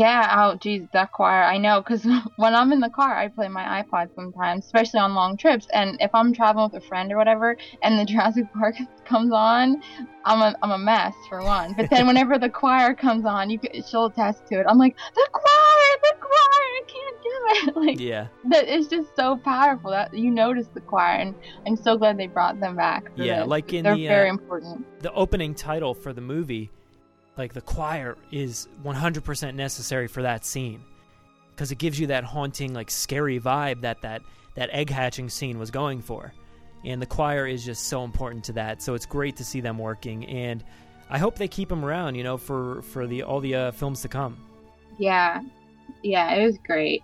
Yeah, 0.00 0.34
oh 0.38 0.56
geez, 0.56 0.88
that 0.94 1.12
choir. 1.12 1.42
I 1.42 1.58
know, 1.58 1.82
because 1.82 2.06
when 2.36 2.54
I'm 2.54 2.72
in 2.72 2.80
the 2.80 2.88
car, 2.88 3.14
I 3.14 3.28
play 3.28 3.48
my 3.48 3.82
iPod 3.82 4.08
sometimes, 4.14 4.64
especially 4.64 5.00
on 5.00 5.14
long 5.14 5.36
trips. 5.36 5.66
And 5.74 5.98
if 6.00 6.10
I'm 6.14 6.32
traveling 6.32 6.70
with 6.72 6.82
a 6.82 6.86
friend 6.86 7.12
or 7.12 7.18
whatever, 7.18 7.54
and 7.82 7.98
the 7.98 8.04
Jurassic 8.10 8.46
Park 8.54 8.76
comes 9.04 9.30
on, 9.30 9.82
I'm 10.24 10.40
a 10.40 10.56
I'm 10.62 10.70
a 10.70 10.78
mess 10.78 11.12
for 11.28 11.42
one. 11.42 11.74
But 11.76 11.90
then 11.90 12.06
whenever 12.06 12.38
the 12.38 12.48
choir 12.48 12.94
comes 12.94 13.26
on, 13.26 13.50
you 13.50 13.58
can, 13.58 13.82
she'll 13.82 14.06
attest 14.06 14.46
to 14.46 14.60
it. 14.60 14.66
I'm 14.66 14.78
like 14.78 14.96
the 15.14 15.28
choir, 15.32 15.92
the 16.02 16.14
choir, 16.18 16.64
I 16.78 16.82
can't 16.86 17.22
do 17.22 17.30
it. 17.68 17.76
Like 17.76 18.00
Yeah. 18.00 18.28
that, 18.48 18.68
it's 18.68 18.86
just 18.88 19.14
so 19.16 19.36
powerful 19.36 19.90
that 19.90 20.14
you 20.14 20.30
notice 20.30 20.68
the 20.72 20.80
choir, 20.80 21.16
and 21.16 21.34
I'm 21.66 21.76
so 21.76 21.98
glad 21.98 22.16
they 22.18 22.26
brought 22.26 22.58
them 22.58 22.74
back. 22.74 23.04
Yeah, 23.16 23.40
this. 23.40 23.48
like 23.48 23.72
in 23.74 23.84
they're 23.84 23.96
the 23.96 24.06
very 24.06 24.30
uh, 24.30 24.32
important. 24.32 24.86
the 25.00 25.12
opening 25.12 25.54
title 25.54 25.92
for 25.92 26.14
the 26.14 26.22
movie, 26.22 26.70
like 27.36 27.52
the 27.52 27.60
choir 27.60 28.16
is 28.30 28.68
100% 28.84 29.54
necessary 29.54 30.08
for 30.08 30.22
that 30.22 30.44
scene 30.44 30.82
because 31.54 31.70
it 31.72 31.78
gives 31.78 31.98
you 31.98 32.06
that 32.08 32.24
haunting, 32.24 32.72
like 32.74 32.90
scary 32.90 33.38
vibe 33.40 33.82
that 33.82 34.00
that 34.02 34.22
that 34.54 34.70
egg 34.72 34.90
hatching 34.90 35.28
scene 35.28 35.58
was 35.58 35.70
going 35.70 36.02
for, 36.02 36.32
and 36.84 37.00
the 37.00 37.06
choir 37.06 37.46
is 37.46 37.64
just 37.64 37.84
so 37.86 38.02
important 38.04 38.42
to 38.44 38.52
that. 38.54 38.82
So 38.82 38.94
it's 38.94 39.06
great 39.06 39.36
to 39.36 39.44
see 39.44 39.60
them 39.60 39.78
working, 39.78 40.26
and 40.26 40.64
I 41.08 41.18
hope 41.18 41.36
they 41.36 41.48
keep 41.48 41.68
them 41.68 41.84
around, 41.84 42.14
you 42.16 42.24
know, 42.24 42.36
for 42.36 42.82
for 42.82 43.06
the 43.06 43.22
all 43.22 43.40
the 43.40 43.54
uh, 43.54 43.70
films 43.72 44.02
to 44.02 44.08
come. 44.08 44.36
Yeah, 44.98 45.40
yeah, 46.02 46.34
it 46.34 46.44
was 46.44 46.58
great. 46.66 47.02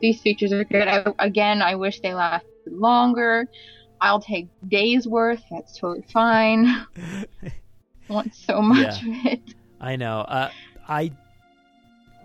These 0.00 0.20
features 0.22 0.52
are 0.52 0.64
good. 0.64 0.86
I, 0.88 1.12
again, 1.18 1.60
I 1.60 1.74
wish 1.74 2.00
they 2.00 2.14
lasted 2.14 2.48
longer. 2.66 3.46
I'll 4.00 4.20
take 4.20 4.48
days 4.68 5.08
worth. 5.08 5.42
That's 5.50 5.76
totally 5.76 6.06
fine. 6.12 6.86
Want 8.08 8.32
so 8.34 8.62
much 8.62 9.02
Yeah. 9.02 9.10
of 9.10 9.26
it. 9.26 9.54
I 9.80 9.96
know. 9.96 10.20
Uh, 10.20 10.50
I 10.88 11.12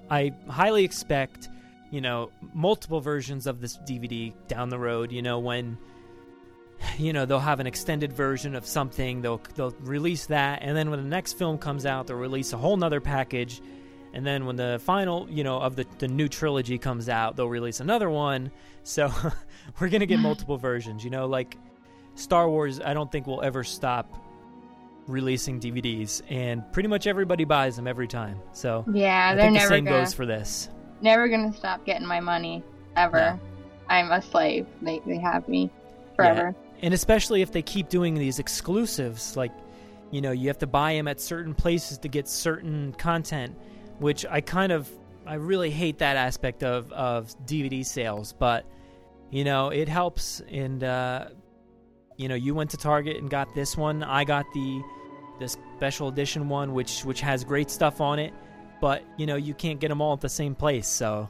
I 0.10 0.34
highly 0.48 0.84
expect, 0.84 1.50
you 1.92 2.02
know, 2.02 2.32
multiple 2.54 3.02
versions 3.02 3.48
of 3.48 3.62
this 3.62 3.78
DVD 3.78 4.34
down 4.48 4.70
the 4.70 4.80
road. 4.80 5.12
You 5.12 5.22
know, 5.22 5.40
when 5.40 5.78
you 6.98 7.14
know 7.14 7.26
they'll 7.26 7.40
have 7.40 7.60
an 7.60 7.68
extended 7.68 8.14
version 8.14 8.56
of 8.56 8.66
something, 8.66 9.22
they'll 9.22 9.42
they'll 9.56 9.76
release 9.82 10.28
that, 10.28 10.60
and 10.62 10.76
then 10.76 10.90
when 10.90 11.02
the 11.02 11.10
next 11.10 11.34
film 11.34 11.58
comes 11.58 11.86
out, 11.86 12.08
they'll 12.08 12.18
release 12.18 12.54
a 12.54 12.58
whole 12.58 12.78
nother 12.78 13.02
package. 13.02 13.62
And 14.16 14.24
then 14.24 14.46
when 14.46 14.56
the 14.56 14.80
final, 14.84 15.28
you 15.28 15.44
know, 15.44 15.58
of 15.58 15.76
the, 15.76 15.88
the 15.98 16.08
new 16.08 16.28
trilogy 16.28 16.78
comes 16.78 17.10
out, 17.10 17.36
they'll 17.36 17.50
release 17.50 17.80
another 17.80 18.12
one. 18.12 18.52
So 18.84 19.12
we're 19.80 19.90
gonna 19.90 20.06
get 20.06 20.20
multiple 20.20 20.58
versions. 20.58 21.04
You 21.04 21.10
know, 21.10 21.26
like 21.26 21.58
Star 22.16 22.48
Wars. 22.48 22.80
I 22.80 22.94
don't 22.94 23.12
think 23.12 23.26
will 23.26 23.42
ever 23.42 23.64
stop 23.64 24.23
releasing 25.08 25.60
DVDs, 25.60 26.22
and 26.30 26.64
pretty 26.72 26.88
much 26.90 27.08
everybody 27.08 27.44
buys 27.44 27.76
them 27.76 27.88
every 27.88 28.08
time. 28.08 28.40
So 28.54 28.86
Yeah, 28.92 29.30
I 29.32 29.36
they're 29.36 29.46
think 29.46 29.54
the 29.56 29.60
never 29.60 29.70
same 29.76 29.86
gonna, 29.86 30.00
goes 30.00 30.14
for 30.14 30.26
this. 30.26 30.70
never 31.02 31.28
gonna 31.28 31.54
stop 31.54 31.86
getting 31.86 32.08
my 32.08 32.20
money 32.20 32.64
ever. 32.96 33.18
No. 33.20 33.40
I'm 33.90 34.12
a 34.12 34.22
slave. 34.22 34.66
They 34.82 35.02
they 35.06 35.18
have 35.18 35.48
me 35.48 35.70
forever. 36.16 36.56
Yeah. 36.56 36.70
And 36.84 36.94
especially 36.94 37.42
if 37.42 37.52
they 37.52 37.62
keep 37.62 37.90
doing 37.90 38.14
these 38.16 38.40
exclusives, 38.40 39.36
like 39.36 39.52
you 40.12 40.22
know, 40.22 40.32
you 40.32 40.48
have 40.48 40.60
to 40.60 40.68
buy 40.68 40.94
them 40.94 41.08
at 41.08 41.20
certain 41.20 41.54
places 41.56 41.98
to 42.00 42.08
get 42.08 42.28
certain 42.28 42.94
content, 42.94 43.56
which 44.00 44.26
I 44.30 44.42
kind 44.42 44.72
of 44.72 44.90
I 45.26 45.36
really 45.36 45.72
hate 45.72 45.98
that 46.00 46.16
aspect 46.18 46.64
of 46.64 46.92
of 46.94 47.34
DVD 47.46 47.86
sales, 47.86 48.34
but 48.34 48.66
you 49.32 49.44
know, 49.44 49.70
it 49.70 49.90
helps 49.90 50.42
and 50.50 50.84
uh 50.84 51.28
you 52.18 52.28
know, 52.28 52.36
you 52.36 52.54
went 52.54 52.70
to 52.72 52.78
Target 52.78 53.18
and 53.18 53.30
got 53.30 53.54
this 53.56 53.78
one. 53.78 54.04
I 54.04 54.24
got 54.24 54.46
the 54.54 54.82
the 55.40 55.48
special 55.48 56.10
edition 56.10 56.48
one 56.48 56.74
which 56.74 57.04
which 57.06 57.22
has 57.22 57.44
great 57.44 57.70
stuff 57.70 58.02
on 58.02 58.20
it, 58.20 58.34
but 58.82 59.04
you 59.18 59.26
know, 59.26 59.36
you 59.36 59.54
can't 59.54 59.80
get 59.80 59.90
them 59.90 60.02
all 60.02 60.14
at 60.14 60.22
the 60.22 60.30
same 60.30 60.56
place, 60.56 60.88
so 60.88 61.30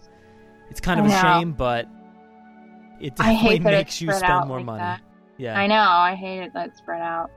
it's 0.69 0.81
kind 0.81 0.99
of 0.99 1.05
a 1.05 1.21
shame, 1.21 1.53
but 1.53 1.87
it 2.99 3.15
definitely 3.15 3.35
hate 3.35 3.63
that 3.63 3.73
it's 3.73 3.79
makes 3.79 4.01
you 4.01 4.11
spend 4.11 4.47
more 4.47 4.57
like 4.57 4.65
money. 4.65 4.79
that. 4.79 5.01
Yeah. 5.37 5.59
I 5.59 5.67
know. 5.67 5.75
I 5.75 6.15
hate 6.15 6.41
it 6.41 6.53
that 6.53 6.77
spread 6.77 7.01
out. 7.01 7.31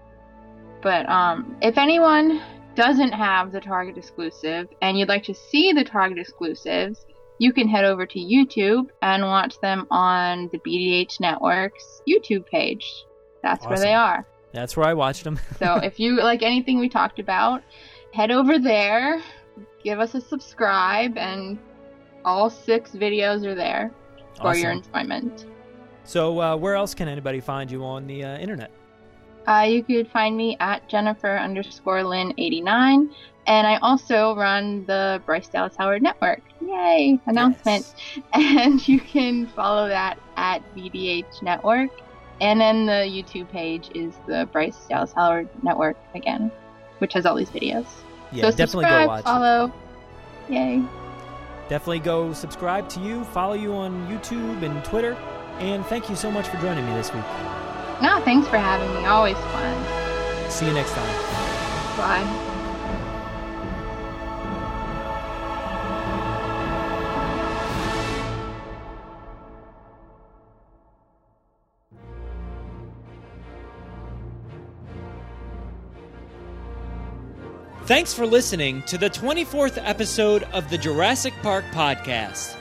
But 0.82 1.08
um, 1.08 1.56
if 1.60 1.78
anyone 1.78 2.40
doesn't 2.74 3.12
have 3.12 3.52
the 3.52 3.60
Target 3.60 3.96
exclusive 3.96 4.68
and 4.82 4.98
you'd 4.98 5.08
like 5.08 5.24
to 5.24 5.34
see 5.34 5.72
the 5.72 5.82
Target 5.82 6.18
exclusives, 6.18 7.06
you 7.38 7.52
can 7.52 7.68
head 7.68 7.84
over 7.84 8.06
to 8.06 8.18
YouTube 8.18 8.88
and 9.02 9.24
watch 9.24 9.58
them 9.60 9.86
on 9.90 10.48
the 10.52 10.58
BDH 10.58 11.20
Network's 11.20 12.02
YouTube 12.08 12.46
page. 12.46 13.05
That's 13.46 13.66
where 13.66 13.78
they 13.78 13.94
are. 13.94 14.26
That's 14.52 14.76
where 14.76 14.86
I 14.86 14.94
watched 14.94 15.24
them. 15.24 15.38
so 15.58 15.76
if 15.76 16.00
you 16.00 16.16
like 16.16 16.42
anything 16.42 16.78
we 16.78 16.88
talked 16.88 17.18
about, 17.20 17.62
head 18.12 18.30
over 18.30 18.58
there, 18.58 19.22
give 19.84 20.00
us 20.00 20.14
a 20.14 20.20
subscribe, 20.20 21.16
and 21.16 21.58
all 22.24 22.50
six 22.50 22.90
videos 22.90 23.44
are 23.46 23.54
there 23.54 23.92
for 24.36 24.48
Awesome. 24.48 24.62
your 24.62 24.72
enjoyment. 24.72 25.46
So, 26.04 26.40
uh, 26.40 26.56
where 26.56 26.74
else 26.74 26.94
can 26.94 27.08
anybody 27.08 27.40
find 27.40 27.70
you 27.70 27.84
on 27.84 28.06
the 28.06 28.24
uh, 28.24 28.38
internet? 28.38 28.70
Uh, 29.46 29.66
you 29.68 29.84
could 29.84 30.10
find 30.10 30.36
me 30.36 30.56
at 30.58 30.88
Jennifer 30.88 31.36
underscore 31.36 32.02
Lynn 32.02 32.34
89. 32.36 33.14
And 33.46 33.66
I 33.66 33.76
also 33.76 34.34
run 34.34 34.84
the 34.86 35.22
Bryce 35.24 35.46
Dallas 35.48 35.76
Howard 35.76 36.02
Network. 36.02 36.42
Yay! 36.60 37.20
Announcement. 37.26 37.94
And 38.32 38.86
you 38.88 38.98
can 38.98 39.46
follow 39.46 39.86
that 39.88 40.18
at 40.36 40.62
BDH 40.74 41.42
Network. 41.42 41.90
And 42.40 42.60
then 42.60 42.86
the 42.86 42.92
YouTube 42.92 43.50
page 43.50 43.90
is 43.94 44.14
the 44.26 44.48
Bryce 44.52 44.76
Dallas 44.88 45.12
Howard 45.12 45.48
Network 45.62 45.96
again, 46.14 46.50
which 46.98 47.14
has 47.14 47.24
all 47.24 47.34
these 47.34 47.50
videos. 47.50 47.86
Yeah, 48.32 48.50
so 48.50 48.56
definitely 48.56 48.84
go 48.84 49.06
watch 49.06 49.20
it. 49.20 49.24
follow. 49.24 49.72
Yay. 50.48 50.82
Definitely 51.68 52.00
go 52.00 52.32
subscribe 52.32 52.88
to 52.90 53.00
you, 53.00 53.24
follow 53.24 53.54
you 53.54 53.72
on 53.72 54.06
YouTube 54.08 54.62
and 54.62 54.84
Twitter, 54.84 55.14
and 55.58 55.84
thank 55.86 56.08
you 56.08 56.16
so 56.16 56.30
much 56.30 56.46
for 56.48 56.58
joining 56.58 56.86
me 56.86 56.92
this 56.92 57.12
week. 57.12 57.24
No, 58.02 58.20
thanks 58.24 58.46
for 58.48 58.58
having 58.58 58.92
me. 58.94 59.06
Always 59.06 59.36
fun. 59.36 60.50
See 60.50 60.66
you 60.66 60.72
next 60.72 60.92
time. 60.92 61.96
Bye. 61.96 62.52
Thanks 77.86 78.12
for 78.12 78.26
listening 78.26 78.82
to 78.82 78.98
the 78.98 79.08
24th 79.08 79.78
episode 79.80 80.42
of 80.52 80.68
the 80.70 80.76
Jurassic 80.76 81.32
Park 81.40 81.64
podcast. 81.66 82.56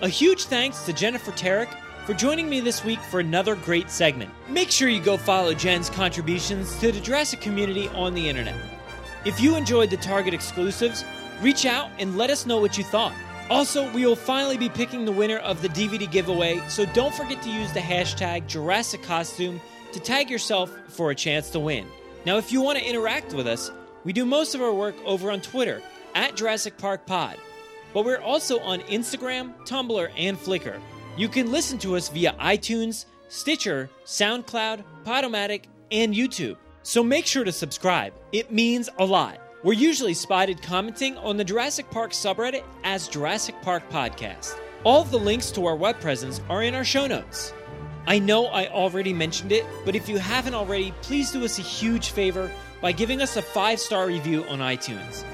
A 0.00 0.08
huge 0.08 0.44
thanks 0.44 0.86
to 0.86 0.94
Jennifer 0.94 1.30
Terek 1.32 1.68
for 2.06 2.14
joining 2.14 2.48
me 2.48 2.58
this 2.60 2.82
week 2.82 2.98
for 2.98 3.20
another 3.20 3.54
great 3.54 3.90
segment. 3.90 4.30
Make 4.48 4.70
sure 4.70 4.88
you 4.88 5.02
go 5.02 5.18
follow 5.18 5.52
Jen's 5.52 5.90
contributions 5.90 6.74
to 6.78 6.90
the 6.90 7.00
Jurassic 7.00 7.42
community 7.42 7.88
on 7.88 8.14
the 8.14 8.26
internet. 8.26 8.56
If 9.26 9.42
you 9.42 9.56
enjoyed 9.56 9.90
the 9.90 9.98
Target 9.98 10.32
exclusives, 10.32 11.04
reach 11.42 11.66
out 11.66 11.90
and 11.98 12.16
let 12.16 12.30
us 12.30 12.46
know 12.46 12.58
what 12.58 12.78
you 12.78 12.84
thought. 12.84 13.12
Also, 13.50 13.92
we 13.92 14.06
will 14.06 14.16
finally 14.16 14.56
be 14.56 14.70
picking 14.70 15.04
the 15.04 15.12
winner 15.12 15.40
of 15.40 15.60
the 15.60 15.68
DVD 15.68 16.10
giveaway, 16.10 16.62
so 16.70 16.86
don't 16.94 17.14
forget 17.14 17.42
to 17.42 17.50
use 17.50 17.70
the 17.74 17.80
hashtag 17.80 18.46
Jurassic 18.46 19.02
Costume 19.02 19.60
to 19.92 20.00
tag 20.00 20.30
yourself 20.30 20.74
for 20.88 21.10
a 21.10 21.14
chance 21.14 21.50
to 21.50 21.60
win. 21.60 21.86
Now, 22.24 22.38
if 22.38 22.50
you 22.50 22.62
want 22.62 22.78
to 22.78 22.88
interact 22.88 23.34
with 23.34 23.46
us, 23.46 23.70
we 24.04 24.12
do 24.12 24.24
most 24.24 24.54
of 24.54 24.62
our 24.62 24.72
work 24.72 24.96
over 25.04 25.30
on 25.30 25.40
Twitter 25.40 25.82
at 26.14 26.36
Jurassic 26.36 26.76
Park 26.76 27.06
Pod, 27.06 27.36
but 27.94 28.04
we're 28.04 28.20
also 28.20 28.58
on 28.60 28.80
Instagram, 28.80 29.54
Tumblr, 29.66 30.10
and 30.16 30.38
Flickr. 30.38 30.80
You 31.16 31.28
can 31.28 31.52
listen 31.52 31.78
to 31.78 31.96
us 31.96 32.08
via 32.08 32.32
iTunes, 32.40 33.06
Stitcher, 33.28 33.88
SoundCloud, 34.04 34.82
Podomatic, 35.04 35.64
and 35.90 36.14
YouTube. 36.14 36.56
So 36.82 37.02
make 37.04 37.26
sure 37.26 37.44
to 37.44 37.52
subscribe. 37.52 38.12
It 38.32 38.50
means 38.50 38.88
a 38.98 39.04
lot. 39.04 39.38
We're 39.62 39.74
usually 39.74 40.14
spotted 40.14 40.60
commenting 40.60 41.16
on 41.18 41.36
the 41.36 41.44
Jurassic 41.44 41.88
Park 41.90 42.10
subreddit 42.10 42.64
as 42.82 43.06
Jurassic 43.06 43.54
Park 43.62 43.88
Podcast. 43.90 44.58
All 44.84 45.04
the 45.04 45.18
links 45.18 45.52
to 45.52 45.66
our 45.66 45.76
web 45.76 46.00
presence 46.00 46.40
are 46.48 46.64
in 46.64 46.74
our 46.74 46.84
show 46.84 47.06
notes. 47.06 47.52
I 48.06 48.18
know 48.18 48.46
I 48.46 48.66
already 48.66 49.12
mentioned 49.12 49.52
it, 49.52 49.64
but 49.84 49.94
if 49.94 50.08
you 50.08 50.18
haven't 50.18 50.54
already, 50.54 50.92
please 51.02 51.30
do 51.30 51.44
us 51.44 51.60
a 51.60 51.62
huge 51.62 52.10
favor 52.10 52.50
by 52.82 52.92
giving 52.92 53.22
us 53.22 53.36
a 53.36 53.42
five 53.42 53.80
star 53.80 54.06
review 54.06 54.44
on 54.44 54.58
iTunes. 54.58 55.24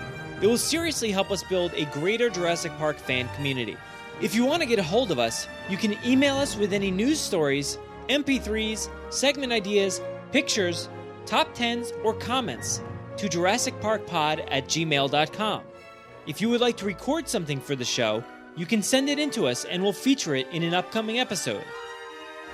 It 0.40 0.46
will 0.46 0.58
seriously 0.58 1.10
help 1.10 1.32
us 1.32 1.42
build 1.42 1.72
a 1.74 1.86
greater 1.86 2.30
Jurassic 2.30 2.70
Park 2.78 2.96
fan 2.96 3.28
community. 3.34 3.76
If 4.20 4.34
you 4.34 4.44
want 4.44 4.62
to 4.62 4.68
get 4.68 4.78
a 4.78 4.84
hold 4.84 5.10
of 5.10 5.18
us, 5.18 5.48
you 5.68 5.76
can 5.76 5.96
email 6.04 6.36
us 6.36 6.56
with 6.56 6.72
any 6.72 6.92
news 6.92 7.18
stories, 7.18 7.78
MP3s, 8.08 8.88
segment 9.10 9.52
ideas, 9.52 10.00
pictures, 10.30 10.88
top 11.26 11.56
10s, 11.56 11.92
or 12.04 12.14
comments 12.14 12.82
to 13.16 13.28
JurassicParkPod 13.28 14.46
at 14.48 14.66
gmail.com. 14.66 15.62
If 16.26 16.40
you 16.40 16.48
would 16.50 16.60
like 16.60 16.76
to 16.76 16.84
record 16.84 17.28
something 17.28 17.60
for 17.60 17.74
the 17.74 17.84
show, 17.84 18.22
you 18.56 18.66
can 18.66 18.82
send 18.82 19.08
it 19.08 19.18
in 19.18 19.30
to 19.30 19.46
us 19.46 19.64
and 19.64 19.82
we'll 19.82 19.92
feature 19.92 20.34
it 20.34 20.48
in 20.52 20.62
an 20.62 20.74
upcoming 20.74 21.18
episode. 21.18 21.64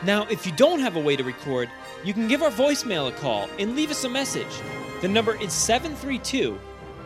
Now, 0.05 0.27
if 0.31 0.47
you 0.47 0.53
don't 0.53 0.81
have 0.81 0.97
a 0.97 1.01
way 1.01 1.17
to 1.17 1.25
record, 1.25 1.71
you 2.05 2.13
can 2.13 2.29
give 2.29 2.43
our 2.43 2.51
voicemail 2.51 3.09
a 3.09 3.13
call 3.13 3.49
and 3.59 3.75
leave 3.75 3.91
us 3.91 4.05
a 4.05 4.09
message. 4.09 4.61
The 5.05 5.11
number 5.11 5.37
is 5.37 5.53
732 5.53 6.59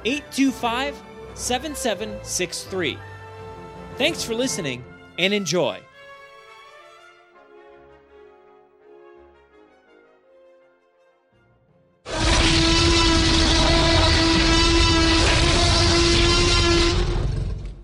825 0.04 1.02
7763. 1.34 2.96
Thanks 3.96 4.22
for 4.22 4.36
listening 4.36 4.84
and 5.18 5.34
enjoy. 5.34 5.80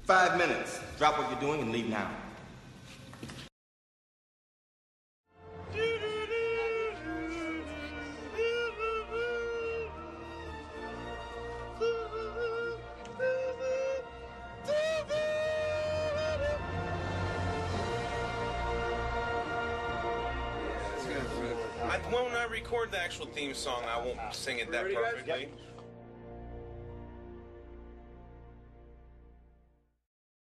Five 0.05 0.39
minutes. 0.39 0.79
Drop 0.97 1.19
what 1.19 1.29
you're 1.29 1.41
doing 1.41 1.61
and 1.61 1.73
leave 1.73 1.89
now. 1.89 2.24
Theme 23.27 23.55
song, 23.55 23.83
I 23.89 23.99
won't 24.05 24.19
sing 24.33 24.59
it 24.59 24.71
that 24.73 24.93
perfectly. 24.93 25.49